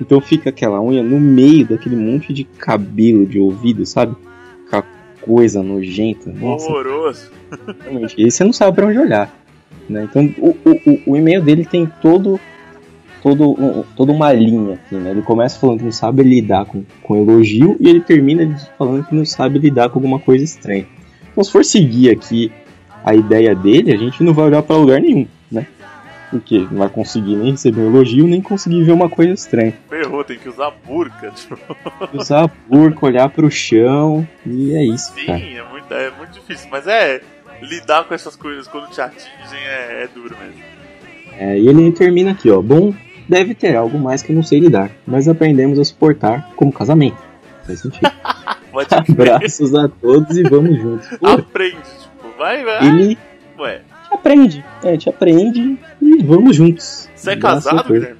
[0.00, 4.14] Então fica aquela unha no meio daquele monte de cabelo de ouvido, sabe?
[4.66, 4.84] Aquela
[5.20, 6.30] coisa nojenta.
[6.30, 7.30] Nossa, Horroroso.
[7.80, 8.14] realmente.
[8.18, 9.41] E você não sabe pra onde olhar.
[9.92, 10.08] Né?
[10.10, 12.40] Então o, o, o- e-mail dele tem todo
[13.22, 15.10] todo, um- toda uma linha aqui, né?
[15.10, 19.14] Ele começa falando que não sabe lidar com, com elogio e ele termina falando que
[19.14, 20.86] não sabe lidar com alguma coisa estranha.
[21.30, 22.50] Então, se for seguir aqui
[23.04, 25.66] a ideia dele, a gente não vai olhar pra lugar nenhum, né?
[26.30, 29.74] Porque não vai conseguir nem receber um elogio, nem conseguir ver uma coisa estranha.
[29.88, 31.30] Ferrou, tem que usar burca.
[31.30, 31.58] Tipo,
[32.14, 35.38] Usar a burca, olhar pro chão, e é isso, sim, cara.
[35.38, 36.68] é muito, é muito difícil.
[36.70, 37.20] Mas é.
[37.62, 40.60] Lidar com essas coisas quando te atingem é, é duro mesmo.
[41.38, 42.60] É, e ele termina aqui, ó.
[42.60, 42.92] Bom,
[43.28, 47.16] deve ter algo mais que eu não sei lidar, mas aprendemos a suportar como casamento.
[47.64, 48.10] Faz sentido.
[48.72, 51.06] Pode Abraços a todos e vamos juntos.
[51.18, 52.86] Pô, Aprende, tipo, vai, vai.
[52.86, 53.18] ele
[53.58, 57.08] Ué, te aprende, é, te aprende e vamos juntos.
[57.14, 57.92] você é casado.
[57.92, 58.16] Guilherme?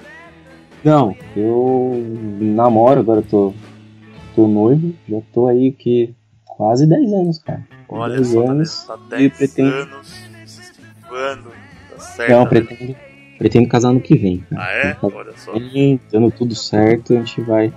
[0.83, 2.05] Não, eu
[2.39, 3.53] namoro, agora eu tô,
[4.35, 6.13] tô noivo, já tô aí que
[6.45, 7.65] quase 10 anos, cara.
[7.89, 8.83] Olha 10 só, tá, anos.
[8.85, 11.51] tá e 10 pretendo- anos esquivando.
[11.91, 12.29] Tá certo.
[12.31, 12.65] Não, tá vendo?
[12.67, 12.95] pretendo,
[13.37, 14.43] pretendo casar no que vem.
[14.49, 14.63] cara.
[14.63, 14.81] Ah, é?
[14.93, 15.53] Pretendo Olha só.
[15.59, 17.73] bem, Dando tudo certo, a gente vai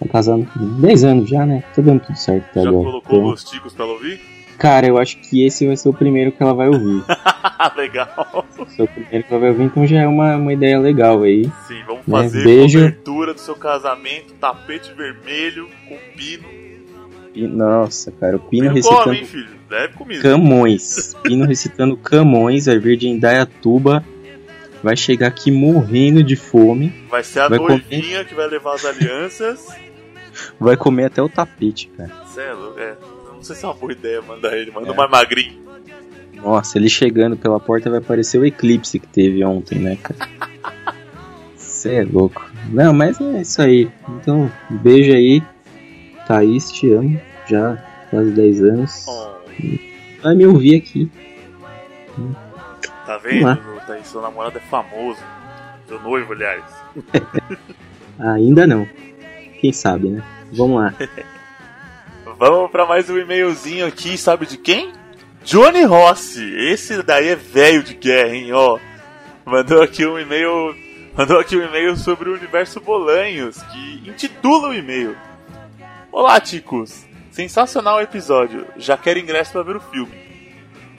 [0.00, 0.80] vai casar no que vem.
[0.80, 1.62] 10 anos já, né?
[1.74, 2.84] Tá dando tudo certo até Já agora.
[2.84, 4.20] colocou Então, os ticos pra ela ouvir?
[4.58, 7.04] Cara, eu acho que esse vai ser o primeiro que ela vai ouvir.
[7.76, 8.44] Legal.
[8.56, 11.22] Vai ser o primeiro que ela vai ouvir, então já é uma, uma ideia legal
[11.22, 11.44] aí.
[11.68, 12.78] Sim, vamos Né, fazer beijo.
[12.80, 16.48] cobertura do seu casamento, tapete vermelho com pino.
[17.34, 19.48] E, nossa, cara, o Pino Pino recitando hein, filho?
[19.68, 20.20] Deve.
[20.20, 21.14] Camões.
[21.22, 24.04] Pino recitando Camões, vai vir de Indaiatuba.
[24.82, 26.92] Vai chegar aqui morrendo de fome.
[27.10, 27.84] Vai ser a Vai comer.
[27.90, 29.66] noivinha que vai levar as alianças.
[30.58, 32.10] Vai comer até o tapete, cara.
[32.28, 32.94] Cê é louco, é.
[33.34, 34.94] Não sei se é uma boa ideia mandar ele, manda É.
[34.94, 35.66] mais magrinho.
[36.36, 40.28] Nossa, ele chegando pela porta vai parecer o eclipse que teve ontem, né, cara?
[41.56, 42.48] Você é louco.
[42.70, 43.90] Não, mas é isso aí.
[44.20, 45.42] Então, um beijo aí.
[46.28, 47.18] Thaís, te amo.
[47.48, 49.06] Já quase 10 anos.
[49.08, 49.28] Oh,
[50.22, 51.10] Vai me ouvir aqui.
[53.06, 53.44] tá vendo?
[53.44, 55.20] Vamos Tá seu namorado é famoso.
[55.86, 56.62] Seu noivo, aliás.
[58.20, 58.86] Ainda não.
[59.60, 60.22] Quem sabe, né?
[60.52, 60.94] Vamos lá.
[62.38, 64.92] Vamos pra mais um e-mailzinho aqui, sabe de quem?
[65.44, 66.44] Johnny Rossi.
[66.70, 68.78] Esse daí é velho de guerra, hein, ó.
[69.46, 70.74] Mandou aqui um e-mail.
[71.16, 75.16] Mandou aqui um e-mail sobre o universo Bolanhos, que intitula o e-mail.
[76.10, 77.06] Olá, ticos!
[77.30, 78.66] Sensacional episódio.
[78.76, 80.10] Já quero ingresso para ver o filme.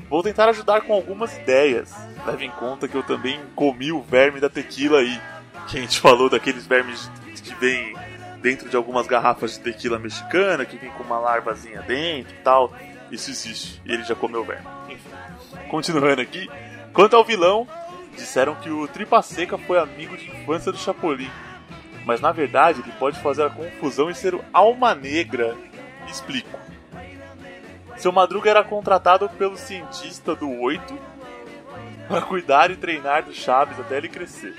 [0.08, 1.92] Vou tentar ajudar com algumas ideias.
[2.28, 5.20] Leve em conta que eu também comi o verme da tequila aí.
[5.68, 7.10] Que a gente falou daqueles vermes
[7.44, 7.96] que vem
[8.40, 12.72] dentro de algumas garrafas de tequila mexicana, que vem com uma larvazinha dentro e tal.
[13.12, 13.82] Isso existe.
[13.86, 14.68] E ele já comeu verme.
[14.90, 15.10] Enfim.
[15.70, 16.48] Continuando aqui.
[16.94, 17.68] Quanto ao vilão,
[18.16, 21.30] disseram que o Tripa Seca foi amigo de infância do Chapolin.
[22.06, 25.56] Mas na verdade ele pode fazer a confusão e ser o Alma Negra.
[26.08, 26.60] Explico.
[27.98, 30.98] Seu Madruga era contratado pelo cientista do 8
[32.08, 34.56] para cuidar e treinar do Chaves até ele crescer.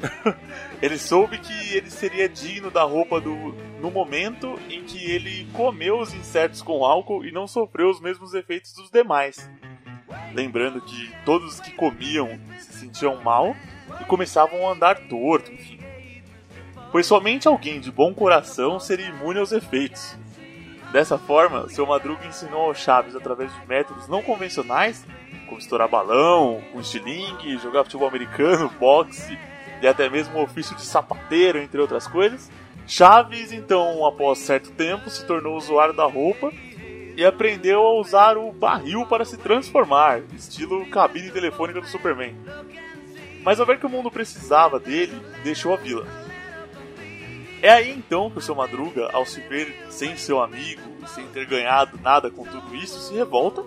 [0.80, 5.98] ele soube que ele seria digno da roupa do no momento em que ele comeu
[5.98, 9.50] os insetos com álcool e não sofreu os mesmos efeitos dos demais.
[10.34, 13.56] Lembrando que todos os que comiam se sentiam mal
[14.00, 15.79] e começavam a andar torto, enfim.
[16.92, 20.16] Pois somente alguém de bom coração seria imune aos efeitos.
[20.92, 25.06] Dessa forma, seu Madruga ensinou ao Chaves através de métodos não convencionais,
[25.46, 29.38] como estourar balão, com estilingue, jogar futebol americano, boxe
[29.80, 32.50] e até mesmo o ofício de sapateiro, entre outras coisas.
[32.88, 36.52] Chaves, então, após certo tempo, se tornou usuário da roupa
[37.16, 42.34] e aprendeu a usar o barril para se transformar, estilo cabine telefônica do Superman.
[43.44, 46.19] Mas ao ver que o mundo precisava dele, deixou a vila.
[47.62, 51.44] É aí então que o seu Madruga, ao se ver sem seu amigo, sem ter
[51.46, 53.62] ganhado nada com tudo isso, se revolta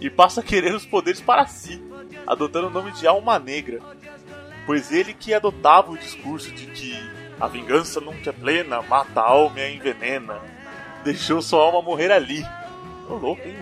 [0.00, 1.82] e passa a querer os poderes para si,
[2.26, 3.80] adotando o nome de Alma Negra,
[4.66, 6.94] pois ele que adotava o discurso de que
[7.40, 10.40] a vingança nunca é plena, mata a alma e a envenena,
[11.02, 12.44] deixou sua alma morrer ali.
[13.08, 13.56] Ô louco, hein?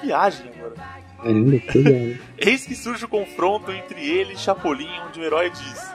[0.00, 0.74] Que viagem agora.
[1.72, 2.20] Que né?
[2.36, 5.93] Eis que surge o confronto entre ele e Chapolin, onde o herói diz: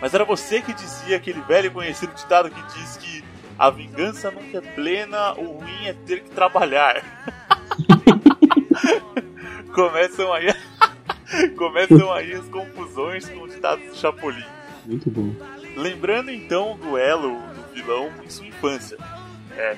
[0.00, 3.24] Mas era você que dizia aquele velho e conhecido ditado que diz que
[3.58, 7.02] a vingança nunca é plena, o ruim é ter que trabalhar.
[9.74, 10.54] começam aí
[11.56, 14.44] começam aí as confusões com os ditados do Chapolin.
[14.84, 15.34] Muito bom.
[15.76, 18.96] Lembrando então o duelo do vilão em sua infância.
[19.56, 19.76] É,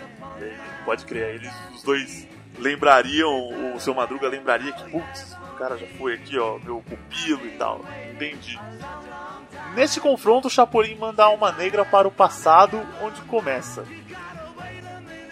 [0.84, 2.26] pode crer, eles os dois
[2.58, 7.46] lembrariam, o seu Madruga lembraria que, putz, o cara já foi aqui, ó, meu pupilo
[7.46, 7.84] e tal.
[8.12, 8.58] Entendi.
[9.74, 13.84] Neste confronto, o Chapolin manda a alma negra para o passado, onde começa.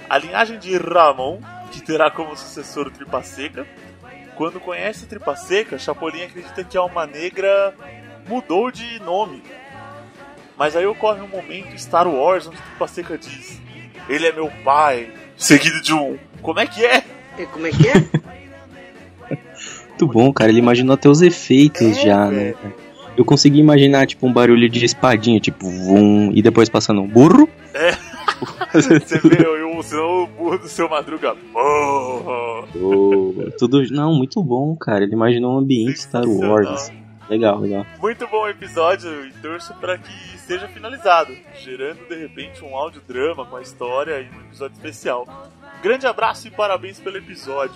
[0.09, 1.41] A linhagem de Ramon,
[1.72, 3.66] que terá como sucessor o Tripa Seca.
[4.37, 7.74] Quando conhece o Tripa Seca, Chapolin acredita que a alma negra
[8.28, 9.43] mudou de nome
[10.57, 13.61] Mas aí ocorre um momento Star Wars onde Tripa Seca diz:
[14.09, 16.18] Ele é meu pai, seguido de um.
[16.43, 17.03] Como é que é?
[17.39, 17.95] É, Como é que é?
[19.89, 20.51] Muito bom, cara.
[20.51, 22.55] Ele imaginou até os efeitos É, já, né?
[23.17, 27.49] Eu consegui imaginar, tipo, um barulho de espadinha, tipo, vum, e depois passando um burro.
[28.73, 31.35] Você vê eu, senão o burro do seu madruga.
[31.55, 33.83] Oh, Oh, tudo.
[33.91, 35.05] Não, muito bom, cara.
[35.05, 36.91] Ele imaginou um ambiente Star Wars.
[37.29, 37.85] Legal, legal.
[38.01, 43.57] Muito bom episódio e torço para que seja finalizado, gerando de repente um audiodrama com
[43.57, 45.27] a história e um episódio especial.
[45.83, 47.75] Grande abraço e parabéns pelo episódio.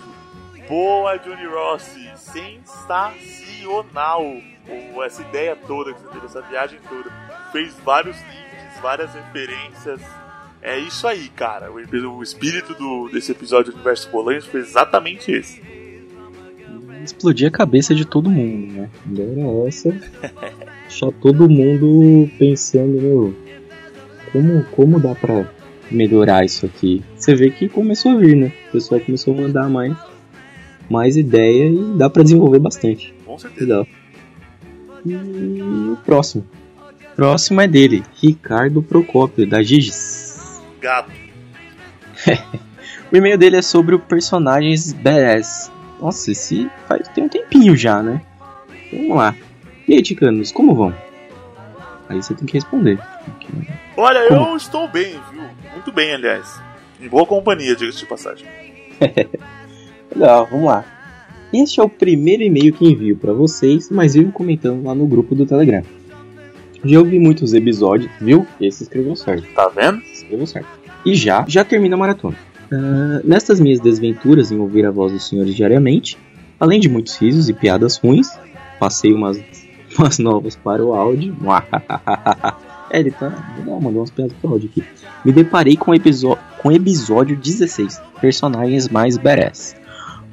[0.69, 4.23] Boa, Johnny Rossi, sensacional!
[4.95, 7.09] O- essa ideia toda que você teve, essa viagem toda.
[7.51, 9.99] Fez vários links, várias referências.
[10.61, 11.71] É isso aí, cara.
[11.71, 15.61] O, o espírito do, desse episódio do Universo Bolanhos foi exatamente esse.
[17.03, 18.89] Explodir a cabeça de todo mundo, né?
[19.17, 19.89] Era essa.
[20.87, 23.35] Deixar todo mundo pensando, meu.
[24.31, 25.49] Como, como dá pra
[25.89, 27.03] melhorar isso aqui?
[27.17, 28.51] Você vê que começou a vir, né?
[28.69, 29.97] O pessoal começou a mandar mais,
[30.89, 33.13] mais ideia e dá pra desenvolver bastante.
[33.25, 33.65] Com certeza.
[33.65, 33.87] Legal.
[35.05, 36.45] E o próximo.
[37.15, 40.61] Próximo é dele, Ricardo Procópio, da Giges.
[40.79, 41.11] Gato.
[43.11, 45.69] O e-mail dele é sobre o personagens badass.
[45.99, 48.21] Nossa, esse faz tem um tempinho já, né?
[48.89, 49.35] Vamos lá.
[49.85, 50.95] E aí, Ticanos, como vão?
[52.07, 52.97] Aí você tem que responder.
[53.97, 54.55] Olha, eu Como?
[54.55, 55.43] estou bem, viu?
[55.73, 56.61] Muito bem, aliás.
[57.01, 58.47] Em boa companhia, diga-se de passagem.
[60.15, 60.85] Legal, vamos lá.
[61.53, 65.35] Este é o primeiro e-mail que envio pra vocês, mas vivo comentando lá no grupo
[65.35, 65.83] do Telegram.
[66.83, 68.45] Já ouvi muitos episódios, viu?
[68.59, 69.45] Esse escreveu certo.
[69.53, 70.01] Tá vendo?
[70.11, 70.67] Escreveu certo.
[71.05, 72.35] E já, já termina a maratona.
[72.71, 76.17] Ah, nestas minhas desventuras em ouvir a voz dos senhores diariamente,
[76.59, 78.29] além de muitos risos e piadas ruins,
[78.79, 79.39] passei umas,
[79.99, 81.35] umas novas para o áudio.
[82.89, 83.27] é, ele tá.
[83.59, 84.83] Legal, mandou umas piadas pro áudio aqui.
[85.25, 89.75] Me deparei com o episo- com o episódio 16, Personagens Mais Badass.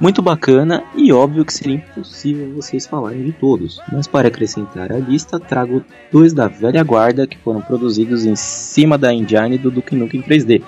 [0.01, 4.99] Muito bacana e óbvio que seria impossível vocês falarem de todos, mas para acrescentar a
[4.99, 9.96] lista, trago dois da velha guarda que foram produzidos em cima da engine do Duke
[9.96, 10.62] Nukem 3D.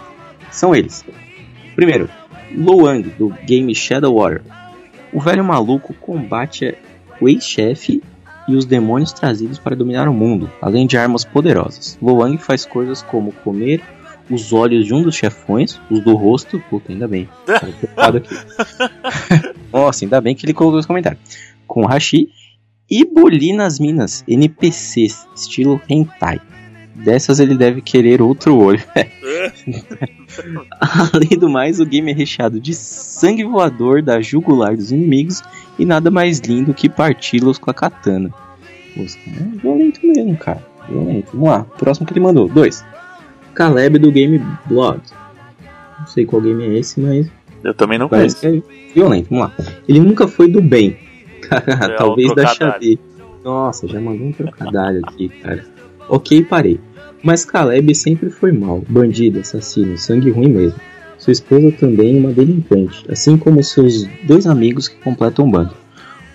[0.51, 1.05] São eles.
[1.77, 2.11] Primeiro,
[2.57, 4.43] Loang, do game Shadow Warrior.
[5.13, 6.75] O velho maluco combate
[7.21, 8.03] o ex-chefe
[8.49, 11.97] e os demônios trazidos para dominar o mundo, além de armas poderosas.
[12.03, 13.81] Loang faz coisas como comer
[14.31, 17.29] os olhos de um dos chefões, os do rosto, puta, ainda bem.
[17.97, 18.35] Aqui.
[19.73, 21.21] Nossa, ainda bem que ele colocou os comentários.
[21.67, 22.29] Com hashi
[22.91, 26.41] e bolir nas minas, NPCs, estilo hentai.
[26.95, 28.83] Dessas ele deve querer outro olho.
[30.81, 35.41] Além do mais, o game é recheado de sangue voador da jugular dos inimigos
[35.79, 38.31] e nada mais lindo que parti-los com a katana.
[38.95, 40.67] Poxa, é violento mesmo, cara.
[40.89, 41.31] Violento.
[41.33, 42.49] Vamos lá, próximo que ele mandou.
[42.49, 42.85] Dois.
[43.55, 45.01] Caleb do game Blood.
[45.99, 47.31] Não sei qual game é esse, mas
[47.63, 48.67] Eu também não parece conheço.
[48.67, 49.29] que é violento.
[49.31, 49.55] Vamos lá.
[49.89, 50.97] Ele nunca foi do bem.
[51.51, 52.99] É, Talvez da xadrez.
[53.43, 55.65] Nossa, já mandou um trocadilho aqui, cara.
[56.09, 56.79] Ok, parei.
[57.25, 60.79] Mas Caleb sempre foi mal, bandido, assassino, sangue ruim mesmo.
[61.19, 65.75] Sua esposa também uma delinquente, assim como seus dois amigos que completam o bando.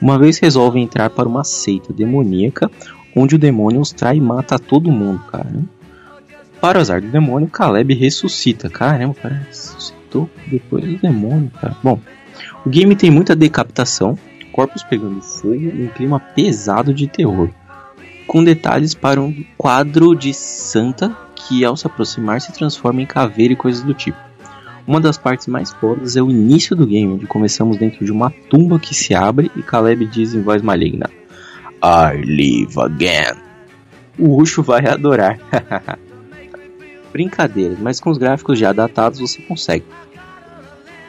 [0.01, 2.69] Uma vez resolvem entrar para uma seita demoníaca,
[3.15, 5.47] onde o demônio os trai e mata todo mundo, cara.
[6.65, 8.71] Para o azar do demônio, Caleb ressuscita.
[8.71, 11.77] Caramba, o cara ressuscitou depois do demônio, cara.
[11.83, 11.99] Bom,
[12.65, 14.17] o game tem muita decapitação,
[14.51, 17.51] corpos pegando fogo e um clima pesado de terror.
[18.25, 23.53] Com detalhes para um quadro de santa que, ao se aproximar, se transforma em caveira
[23.53, 24.17] e coisas do tipo.
[24.87, 28.31] Uma das partes mais fodas é o início do game, onde começamos dentro de uma
[28.49, 31.11] tumba que se abre e Caleb diz em voz maligna:
[31.83, 33.39] I live again.
[34.17, 35.37] O Ucho vai adorar.
[37.15, 39.85] Brincadeiras, mas com os gráficos já datados você consegue.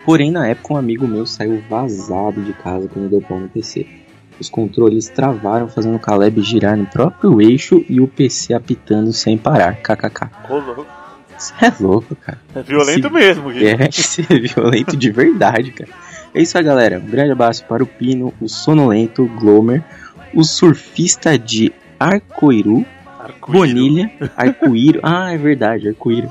[0.05, 3.85] Porém, na época, um amigo meu saiu vazado de casa quando deu pau no PC.
[4.39, 9.37] Os controles travaram, fazendo o Caleb girar no próprio eixo e o PC apitando sem
[9.37, 9.79] parar.
[9.83, 10.31] KKK.
[10.49, 10.87] Ô, louco.
[11.37, 12.39] Você é louco, cara.
[12.55, 13.67] É violento Esse- mesmo, Gui.
[13.67, 15.91] É, isso é violento de verdade, cara.
[16.33, 16.99] É isso aí, galera.
[17.05, 19.83] Um grande abraço para o Pino, o Sonolento, o Glomer,
[20.33, 22.87] o surfista de Arcoiru.
[23.47, 25.01] Bonilha, Arco-íro.
[25.05, 26.31] Ah, é verdade, Arco-íro.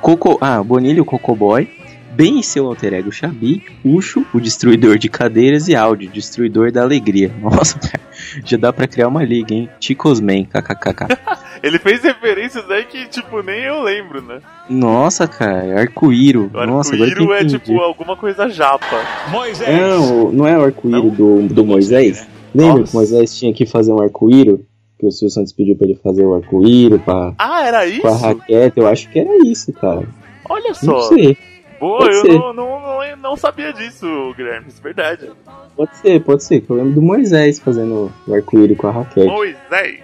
[0.00, 1.68] Coco, ah, Bonilha, o Cocoboy,
[2.16, 6.80] Ben e seu alter ego Xabi, Ucho, o destruidor de cadeiras e Áudio, destruidor da
[6.82, 7.30] alegria.
[7.42, 8.00] Nossa, cara,
[8.42, 9.68] já dá pra criar uma liga, hein?
[9.78, 11.14] Ticosman, kkkk.
[11.62, 14.40] Ele fez referências aí que, tipo, nem eu lembro, né?
[14.70, 16.50] Nossa, cara, Arco-íro.
[16.54, 19.04] Nossa, arco-íro é, tipo, alguma coisa japa.
[19.30, 19.68] Moisés.
[19.68, 22.20] Não, não é o arco-íro do, do Moisés?
[22.20, 22.64] né?
[22.64, 22.90] Lembra Nossa.
[22.90, 24.64] que Moisés tinha que fazer um arco-íro?
[24.98, 28.00] Que o Silvio Santos pediu pra ele fazer o arco-íris pra, Ah, era isso?
[28.02, 28.78] com a raquete.
[28.78, 30.08] Eu acho que era isso, cara.
[30.48, 31.00] Olha Não só.
[31.02, 31.36] sei.
[31.78, 32.32] Boa, Pode eu ser.
[32.32, 34.68] não, não, não, não sabia disso, Guilherme.
[34.68, 35.30] Isso é verdade.
[35.76, 36.60] Pode ser, pode ser.
[36.62, 39.26] Que eu lembro do Moisés fazendo o arco-íris com a raquete.
[39.26, 40.00] Moisés.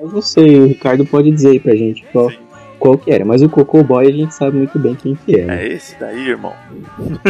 [0.00, 2.36] Mas não sei, o Ricardo pode dizer aí pra gente qual, Sim.
[2.78, 3.24] qual que era.
[3.24, 5.44] Mas o Cocô Boy a gente sabe muito bem quem que é.
[5.44, 5.64] né?
[5.64, 6.52] É esse daí, irmão.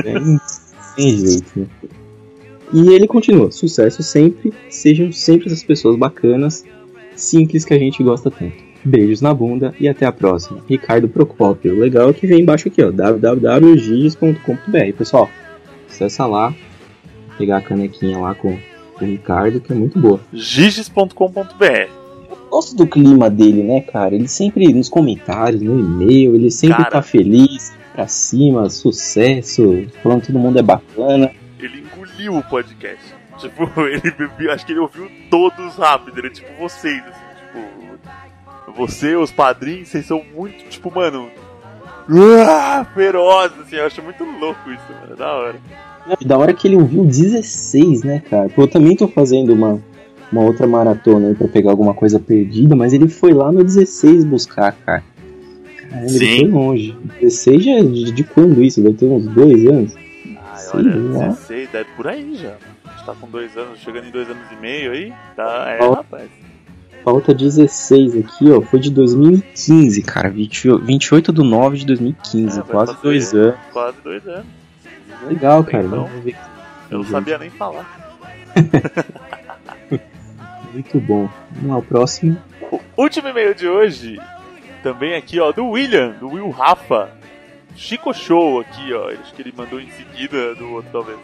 [0.02, 0.38] Tem,
[0.96, 1.66] tem jeito, né?
[2.74, 6.66] E ele continua, sucesso sempre, sejam sempre essas pessoas bacanas,
[7.20, 8.56] simples que a gente gosta tanto.
[8.84, 10.60] Beijos na bunda e até a próxima.
[10.68, 11.74] Ricardo Procópio.
[11.74, 14.92] O legal é que vem embaixo aqui, ó, www.giges.com.br.
[14.96, 15.28] Pessoal,
[15.88, 16.54] acessa lá,
[17.36, 18.56] pegar a canequinha lá com,
[18.94, 20.20] com o Ricardo, que é muito boa.
[20.32, 21.90] giges.com.br.
[22.48, 24.14] Gosto do clima dele, né, cara?
[24.14, 26.90] Ele sempre, nos comentários, no e-mail, ele sempre Cara.
[26.90, 31.30] tá feliz, pra cima, sucesso, falando que todo mundo é bacana.
[31.58, 33.17] Ele engoliu o podcast.
[33.38, 36.18] Tipo, ele bebeu, acho que ele ouviu todos rápido.
[36.18, 38.72] Ele tipo vocês, assim, tipo.
[38.76, 41.28] Você, os padrinhos, vocês são muito, tipo, mano.
[42.48, 45.16] ah, Ferozes, assim, eu acho muito louco isso, mano.
[45.16, 45.56] Da hora.
[46.24, 48.50] Da hora que ele ouviu 16, né, cara?
[48.56, 49.82] Eu também tô fazendo uma,
[50.32, 54.24] uma outra maratona aí pra pegar alguma coisa perdida, mas ele foi lá no 16
[54.24, 55.04] buscar, cara.
[55.76, 56.24] Caramba, Sim.
[56.24, 56.96] ele foi longe.
[57.20, 58.82] 16 já é de, de quando isso?
[58.82, 59.92] Deve ter uns dois anos?
[60.56, 61.28] Sei olha, lá.
[61.28, 62.56] 16, deve por aí já.
[63.08, 65.14] Tá com dois anos, chegando em dois anos e meio aí.
[65.34, 65.94] Tá, é, Ó.
[65.94, 66.28] rapaz.
[67.02, 68.60] Falta 16 aqui, ó.
[68.60, 70.28] Foi de 2015, cara.
[70.28, 72.58] 20 28 de 9 de 2015.
[72.58, 73.58] É, vai quase dois anos.
[73.72, 74.46] Quase dois anos.
[75.26, 75.84] Legal, cara.
[75.84, 76.36] Então, Vamos ver.
[76.90, 78.14] Eu não sabia nem falar.
[80.74, 81.30] Muito bom.
[81.52, 82.36] Vamos lá, o próximo.
[82.70, 84.20] O último e-mail de hoje,
[84.82, 87.08] também aqui, ó, do William, do Will Rafa.
[87.74, 89.08] Chico Show aqui, ó.
[89.08, 91.18] Acho que ele mandou em seguida do outro, talvez.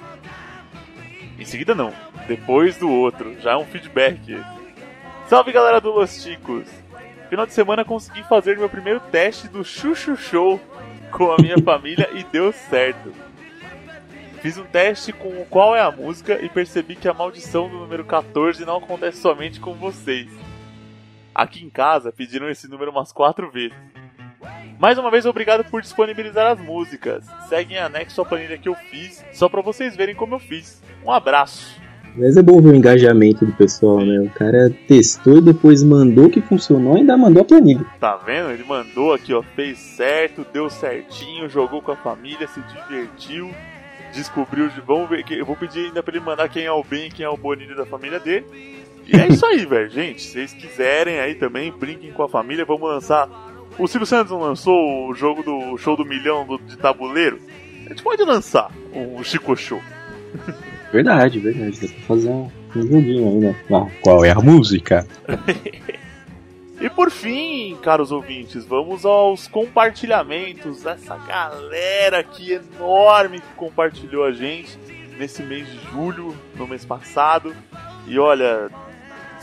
[1.38, 1.92] Em seguida não,
[2.28, 3.38] depois do outro.
[3.40, 4.42] Já é um feedback.
[5.28, 6.68] Salve galera do Los Chicos!
[7.28, 10.60] Final de semana consegui fazer meu primeiro teste do Chuchu Show
[11.10, 13.12] com a minha família e deu certo.
[14.40, 17.78] Fiz um teste com o qual é a música e percebi que a maldição do
[17.78, 20.28] número 14 não acontece somente com vocês.
[21.34, 23.93] Aqui em casa pediram esse número umas quatro vezes.
[24.78, 27.24] Mais uma vez, obrigado por disponibilizar as músicas.
[27.48, 30.82] Segue em anexo a planilha que eu fiz, só pra vocês verem como eu fiz.
[31.04, 31.80] Um abraço.
[32.16, 34.20] Mas é bom ver o engajamento do pessoal, né?
[34.20, 37.84] O cara testou e depois mandou que funcionou e ainda mandou a planilha.
[37.98, 38.50] Tá vendo?
[38.50, 43.50] Ele mandou aqui, ó, fez certo, deu certinho, jogou com a família, se divertiu,
[44.12, 44.80] descobriu de.
[44.80, 45.24] Vamos ver.
[45.24, 47.28] que- Eu vou pedir ainda pra ele mandar quem é o bem e quem é
[47.28, 48.46] o Bonilha da família dele.
[49.12, 49.90] E é isso aí, velho.
[49.90, 53.28] Gente, se vocês quiserem aí também, brinquem com a família, vamos lançar.
[53.78, 57.40] O Silvio Santos não lançou o jogo do show do milhão do- de tabuleiro?
[57.86, 59.80] A gente pode lançar o Chico Show.
[60.92, 61.80] Verdade, verdade.
[61.80, 63.56] Dá pra fazer um, um joguinho aí, né?
[63.72, 65.04] Ah, qual é a música?
[66.80, 74.32] E por fim, caros ouvintes, vamos aos compartilhamentos dessa galera aqui enorme que compartilhou a
[74.32, 74.76] gente
[75.16, 77.54] nesse mês de julho, no mês passado.
[78.06, 78.68] E olha,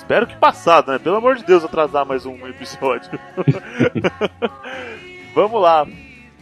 [0.01, 0.99] espero que passado, né?
[0.99, 3.11] Pelo amor de Deus, atrasar mais um episódio.
[5.33, 5.87] vamos lá.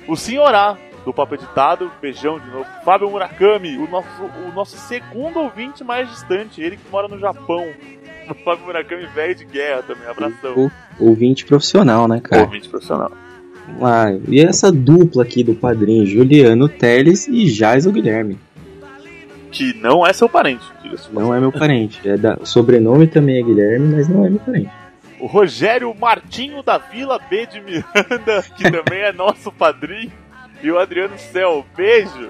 [0.07, 2.65] O Senhorá, do Papo Editado, beijão de novo.
[2.83, 7.65] Fábio Murakami, o nosso, o nosso segundo ouvinte mais distante, ele que mora no Japão.
[8.29, 10.53] O Fábio Murakami, velho de guerra também, abração.
[10.55, 10.71] O,
[11.03, 12.43] ouvinte profissional, né, cara?
[12.43, 13.11] Ouvinte profissional.
[13.65, 14.11] Vamos lá.
[14.27, 18.37] E essa dupla aqui do padrinho, Juliano Teles e Jais o Guilherme.
[19.51, 20.63] Que não é seu parente,
[21.11, 22.07] Não é meu parente.
[22.07, 24.69] É da, o sobrenome também é Guilherme, mas não é meu parente.
[25.19, 30.11] O Rogério Martinho da Vila B de Miranda, que também é nosso padrinho.
[30.61, 32.29] E o Adriano Cel, beijo.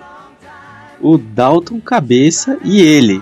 [0.99, 3.21] O Dalton Cabeça e ele,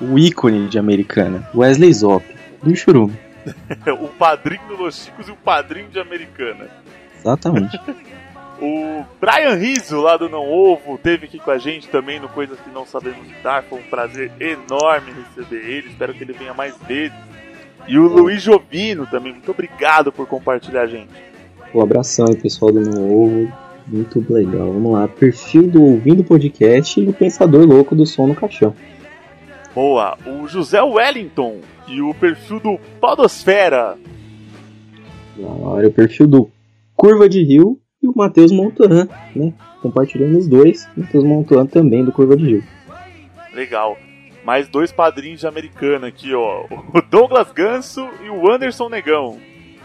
[0.00, 2.24] o ícone de americana, Wesley Zop,
[2.62, 3.18] do Churume.
[4.00, 6.68] O padrinho do Los Chicos e o padrinho de Americana.
[7.16, 7.78] Exatamente.
[8.60, 12.58] O Brian Rizzo, lá do Não Ovo, teve aqui com a gente também no Coisas
[12.58, 13.62] que Não Sabemos Dar.
[13.64, 15.88] Foi um prazer enorme receber ele.
[15.88, 17.16] Espero que ele venha mais vezes.
[17.86, 21.10] E o Luiz Jovino também, muito obrigado por compartilhar a gente.
[21.74, 23.52] Um abração aí, pessoal do Não Ovo.
[23.86, 24.72] Muito legal.
[24.72, 25.06] Vamos lá.
[25.06, 28.74] Perfil do Ouvindo Podcast e o Pensador Louco do Som no Caixão.
[29.74, 33.98] Boa, o José Wellington e o perfil do Podosfera.
[35.36, 35.86] Da hora.
[35.86, 36.50] O perfil do
[36.96, 39.52] Curva de Rio e o Matheus Montan, né?
[39.82, 40.88] Compartilhando os dois.
[40.96, 42.64] Matheus Montan também do Curva de Rio.
[43.52, 43.96] Legal.
[44.44, 46.64] Mais dois padrinhos de americana aqui, ó.
[46.94, 49.38] O Douglas Ganso e o Anderson Negão.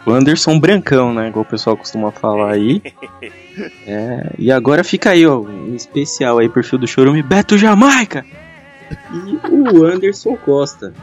[0.05, 1.30] O Anderson Brancão, né?
[1.30, 2.82] Igual o pessoal costuma falar aí.
[3.86, 8.26] É, e agora fica aí, ó, um especial aí, perfil do Chorume Beto Jamaica.
[9.11, 10.93] E o Anderson Costa.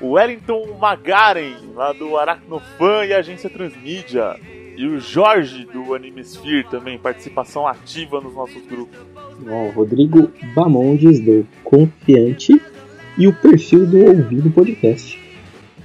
[0.00, 4.34] o Wellington Magaren, lá do Aracnofan e Agência Transmídia.
[4.76, 8.98] E o Jorge do Animesphere também, participação ativa nos nossos grupos.
[9.48, 12.60] Ó, Rodrigo Bamondes do Confiante
[13.18, 15.20] e o perfil do Ouvido Podcast.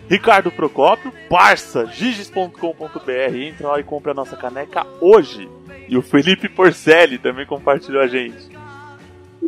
[0.09, 5.49] Ricardo Procópio, parça, giges.com.br, entra lá e compra a nossa caneca hoje.
[5.89, 8.49] E o Felipe Porcelli também compartilhou a gente.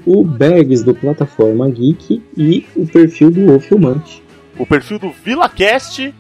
[0.06, 4.22] O Bergs do Plataforma Geek e o perfil do O Filmante.
[4.58, 6.14] O perfil do VilaCast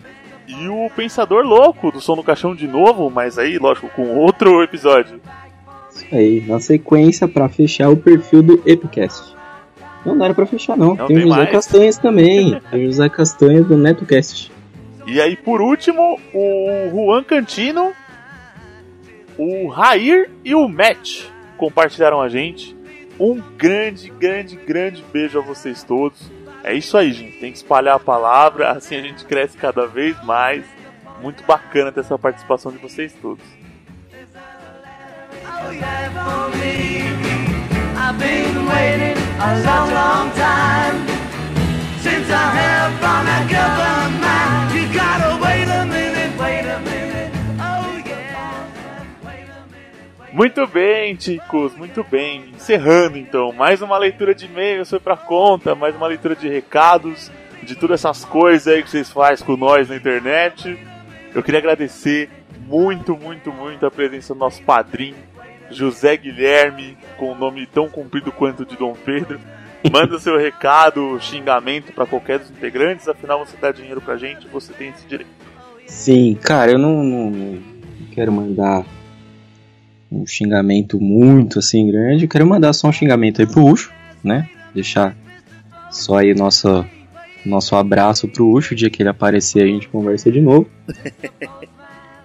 [0.49, 4.63] e o Pensador Louco do Som no Caixão de novo, mas aí, lógico, com outro
[4.63, 5.21] episódio.
[5.91, 9.35] Isso aí, na sequência, pra fechar o perfil do Epicast.
[10.03, 10.95] Não, não era pra fechar, não.
[10.95, 11.51] Não, tem o tem José mais.
[11.51, 12.59] Castanhas também.
[12.71, 14.51] tem o José Castanhas do NetoCast.
[15.05, 17.91] E aí, por último, o Juan Cantino,
[19.37, 21.25] o Rair e o Matt
[21.57, 22.75] compartilharam a gente.
[23.19, 26.31] Um grande, grande, grande beijo a vocês todos.
[26.69, 27.39] É isso aí, gente.
[27.39, 30.63] Tem que espalhar a palavra, assim a gente cresce cada vez mais.
[31.19, 33.43] Muito bacana ter essa participação de vocês todos.
[35.61, 35.69] Oh
[50.39, 52.45] Muito bem, ticos, muito bem.
[52.55, 57.29] Encerrando então, mais uma leitura de e-mails foi pra conta, mais uma leitura de recados,
[57.61, 60.79] de todas essas coisas aí que vocês fazem com nós na internet.
[61.35, 62.29] Eu queria agradecer
[62.65, 65.17] muito, muito, muito a presença do nosso padrinho,
[65.69, 69.41] José Guilherme, com o nome tão comprido quanto o de Dom Pedro.
[69.91, 74.71] Manda seu recado, xingamento pra qualquer dos integrantes, afinal você dá dinheiro pra gente, você
[74.71, 75.29] tem esse direito.
[75.85, 77.59] Sim, cara, eu não, não- não
[78.13, 78.85] quero mandar
[80.11, 82.25] um xingamento muito assim grande.
[82.25, 83.91] Eu quero mandar só um xingamento aí pro Ucho,
[84.23, 84.49] né?
[84.73, 85.15] Deixar
[85.91, 86.85] só aí nosso,
[87.45, 88.73] nosso abraço pro Ucho.
[88.73, 90.67] O dia que ele aparecer, a gente conversa de novo.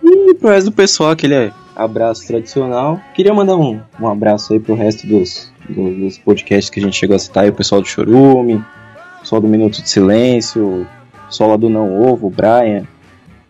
[0.07, 3.01] E pro resto do pessoal, aquele abraço tradicional.
[3.15, 6.95] Queria mandar um, um abraço aí pro resto dos, do- dos podcasts que a gente
[6.97, 10.87] chegou a citar aí, o pessoal do Chorume, o pessoal do Minuto de Silêncio, o
[11.27, 12.87] pessoal lá do Não Ovo, o Brian,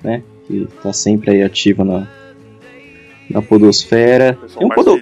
[0.02, 0.22] né?
[0.46, 2.06] Que tá sempre aí ativa na,
[3.30, 4.38] na Podosfera.
[4.56, 5.00] Tem um podo,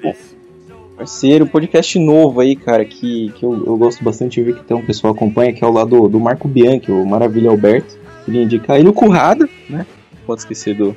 [0.96, 4.76] parceiro, podcast novo aí, cara, que, que eu, eu gosto bastante de ver que tem
[4.76, 7.98] um pessoal acompanha, que é o lá do, do Marco Bianchi, o Maravilha Alberto.
[8.24, 9.84] Queria indicar aí no Currada, né?
[10.26, 10.94] Pode esquecer do,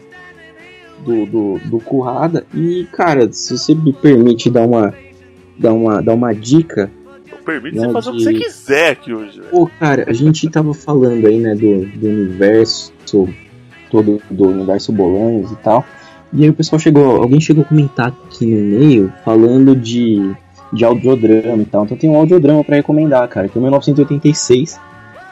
[1.03, 2.45] do, do, do Currada.
[2.53, 4.93] E, cara, se você me permite dar uma,
[5.57, 6.91] dar uma, dar uma dica,
[7.45, 9.39] Permite Não, você fazer o que de- você quiser aqui hoje.
[9.51, 12.91] Pô, cara, a gente tava falando aí, né, do, do universo,
[13.91, 15.85] todo do universo Bolanhos e tal.
[16.33, 20.35] E aí o pessoal chegou, alguém chegou a comentar aqui no e-mail falando de,
[20.73, 21.85] de audiodrama e tal.
[21.85, 24.79] Então tem um audiodrama pra recomendar, cara, que é o 1986,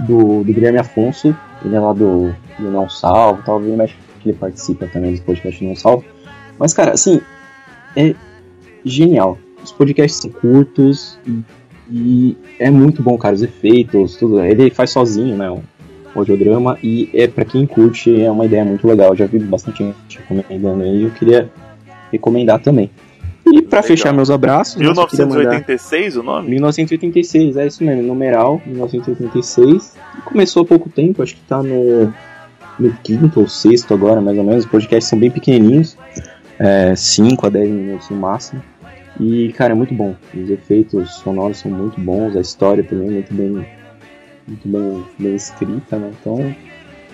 [0.01, 1.35] do, do Guilherme Afonso.
[1.63, 3.91] Ele é lá do, do Não Salvo, talvez mas
[4.21, 6.05] que ele participa também podcasts Não Salvo.
[6.57, 7.19] Mas, cara, assim,
[7.95, 8.15] é
[8.85, 9.37] genial.
[9.63, 11.43] Os podcasts são curtos e
[11.91, 14.43] e é muito bom, cara, os efeitos, tudo.
[14.43, 15.49] Ele faz sozinho, né?
[16.15, 16.77] O audiodrama.
[16.83, 19.09] E é para quem curte, é uma ideia muito legal.
[19.09, 21.49] Eu já vi bastante gente recomendando aí e eu queria
[22.11, 22.89] recomendar também.
[23.45, 23.83] E pra Legal.
[23.83, 26.49] fechar meus abraços, eu só queria mandar- 1986 o nome?
[26.51, 29.95] 1986, é isso mesmo, numeral, 1986.
[30.17, 32.13] E começou há pouco tempo, acho que tá no,
[32.79, 34.63] no quinto ou sexto agora, mais ou menos.
[34.63, 35.97] Os podcasts são bem pequenininhos,
[36.95, 38.61] 5 a 10 minutos no máximo.
[39.19, 40.15] E, cara, é muito bom.
[40.33, 43.65] Os efeitos sonoros são muito bons, a história também é muito bem,
[44.47, 46.11] muito bem, bem escrita, né?
[46.19, 46.55] Então,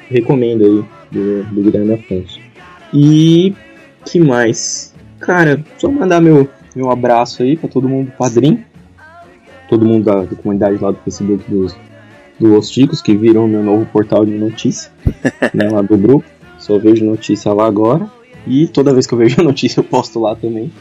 [0.10, 2.40] recomendo aí, do, do Guilherme Afonso.
[2.94, 3.54] E,
[4.06, 4.94] que mais?
[5.20, 8.66] Cara, só mandar meu, meu abraço aí pra todo mundo do padrinho
[9.70, 11.78] todo mundo da, da comunidade lá do Facebook dos,
[12.40, 14.92] do Os Ticos, que viram meu novo portal de notícia,
[15.54, 16.26] né, lá do grupo.
[16.58, 18.10] Só vejo notícia lá agora.
[18.48, 20.72] E toda vez que eu vejo notícia eu posto lá também.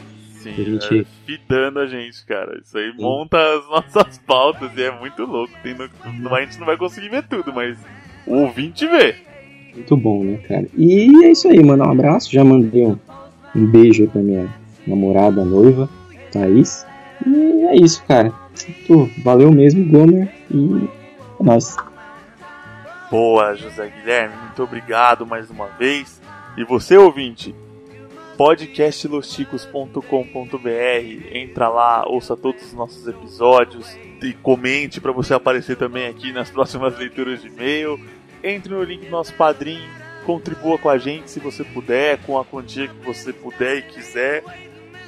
[0.55, 2.59] Sim, A gente- é, fidando a gente, cara.
[2.63, 5.53] Isso aí monta as nossas pautas e é muito louco.
[5.63, 5.89] Tem no-
[6.35, 7.77] A gente não vai conseguir ver tudo, mas
[8.25, 9.15] o ouvinte vê.
[9.73, 10.65] Muito bom, né, cara?
[10.75, 12.31] E é isso aí, mandar um abraço.
[12.31, 12.97] Já mandei um,
[13.55, 14.49] um beijo aí pra minha
[14.85, 15.87] namorada, noiva,
[16.31, 16.85] Thaís.
[17.25, 18.33] E é isso, cara.
[19.23, 20.29] Valeu mesmo, Gomer.
[20.51, 20.87] E
[21.39, 21.75] é nóis.
[23.09, 26.21] Boa, José Guilherme, muito obrigado mais uma vez.
[26.57, 27.55] E você, ouvinte,
[28.39, 36.31] podcastlosticos.com.br, entra lá, ouça todos os nossos episódios e comente para você aparecer também aqui
[36.31, 37.99] nas próximas leituras de e-mail.
[38.41, 39.89] Entre no link do nosso padrinho,
[40.25, 44.41] contribua com a gente se você puder, com a quantia que você puder e quiser.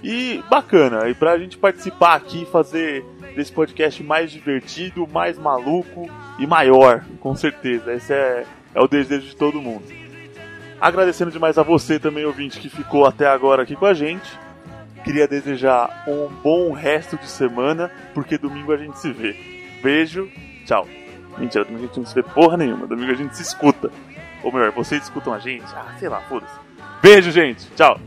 [0.03, 6.05] E bacana, e pra gente participar aqui, fazer desse podcast mais divertido, mais maluco
[6.37, 7.93] e maior, com certeza.
[7.93, 8.43] Esse é,
[8.75, 10.00] é o desejo de todo mundo.
[10.81, 14.27] Agradecendo demais a você também, ouvinte, que ficou até agora aqui com a gente.
[15.03, 19.35] Queria desejar um bom resto de semana, porque domingo a gente se vê.
[19.83, 20.27] Beijo,
[20.65, 20.87] tchau.
[21.37, 23.91] Mentira, domingo a gente não se vê porra nenhuma, domingo a gente se escuta.
[24.43, 25.65] Ou melhor, vocês escutam a gente?
[25.75, 26.53] Ah, sei lá, foda-se.
[26.99, 27.99] Beijo, gente, tchau.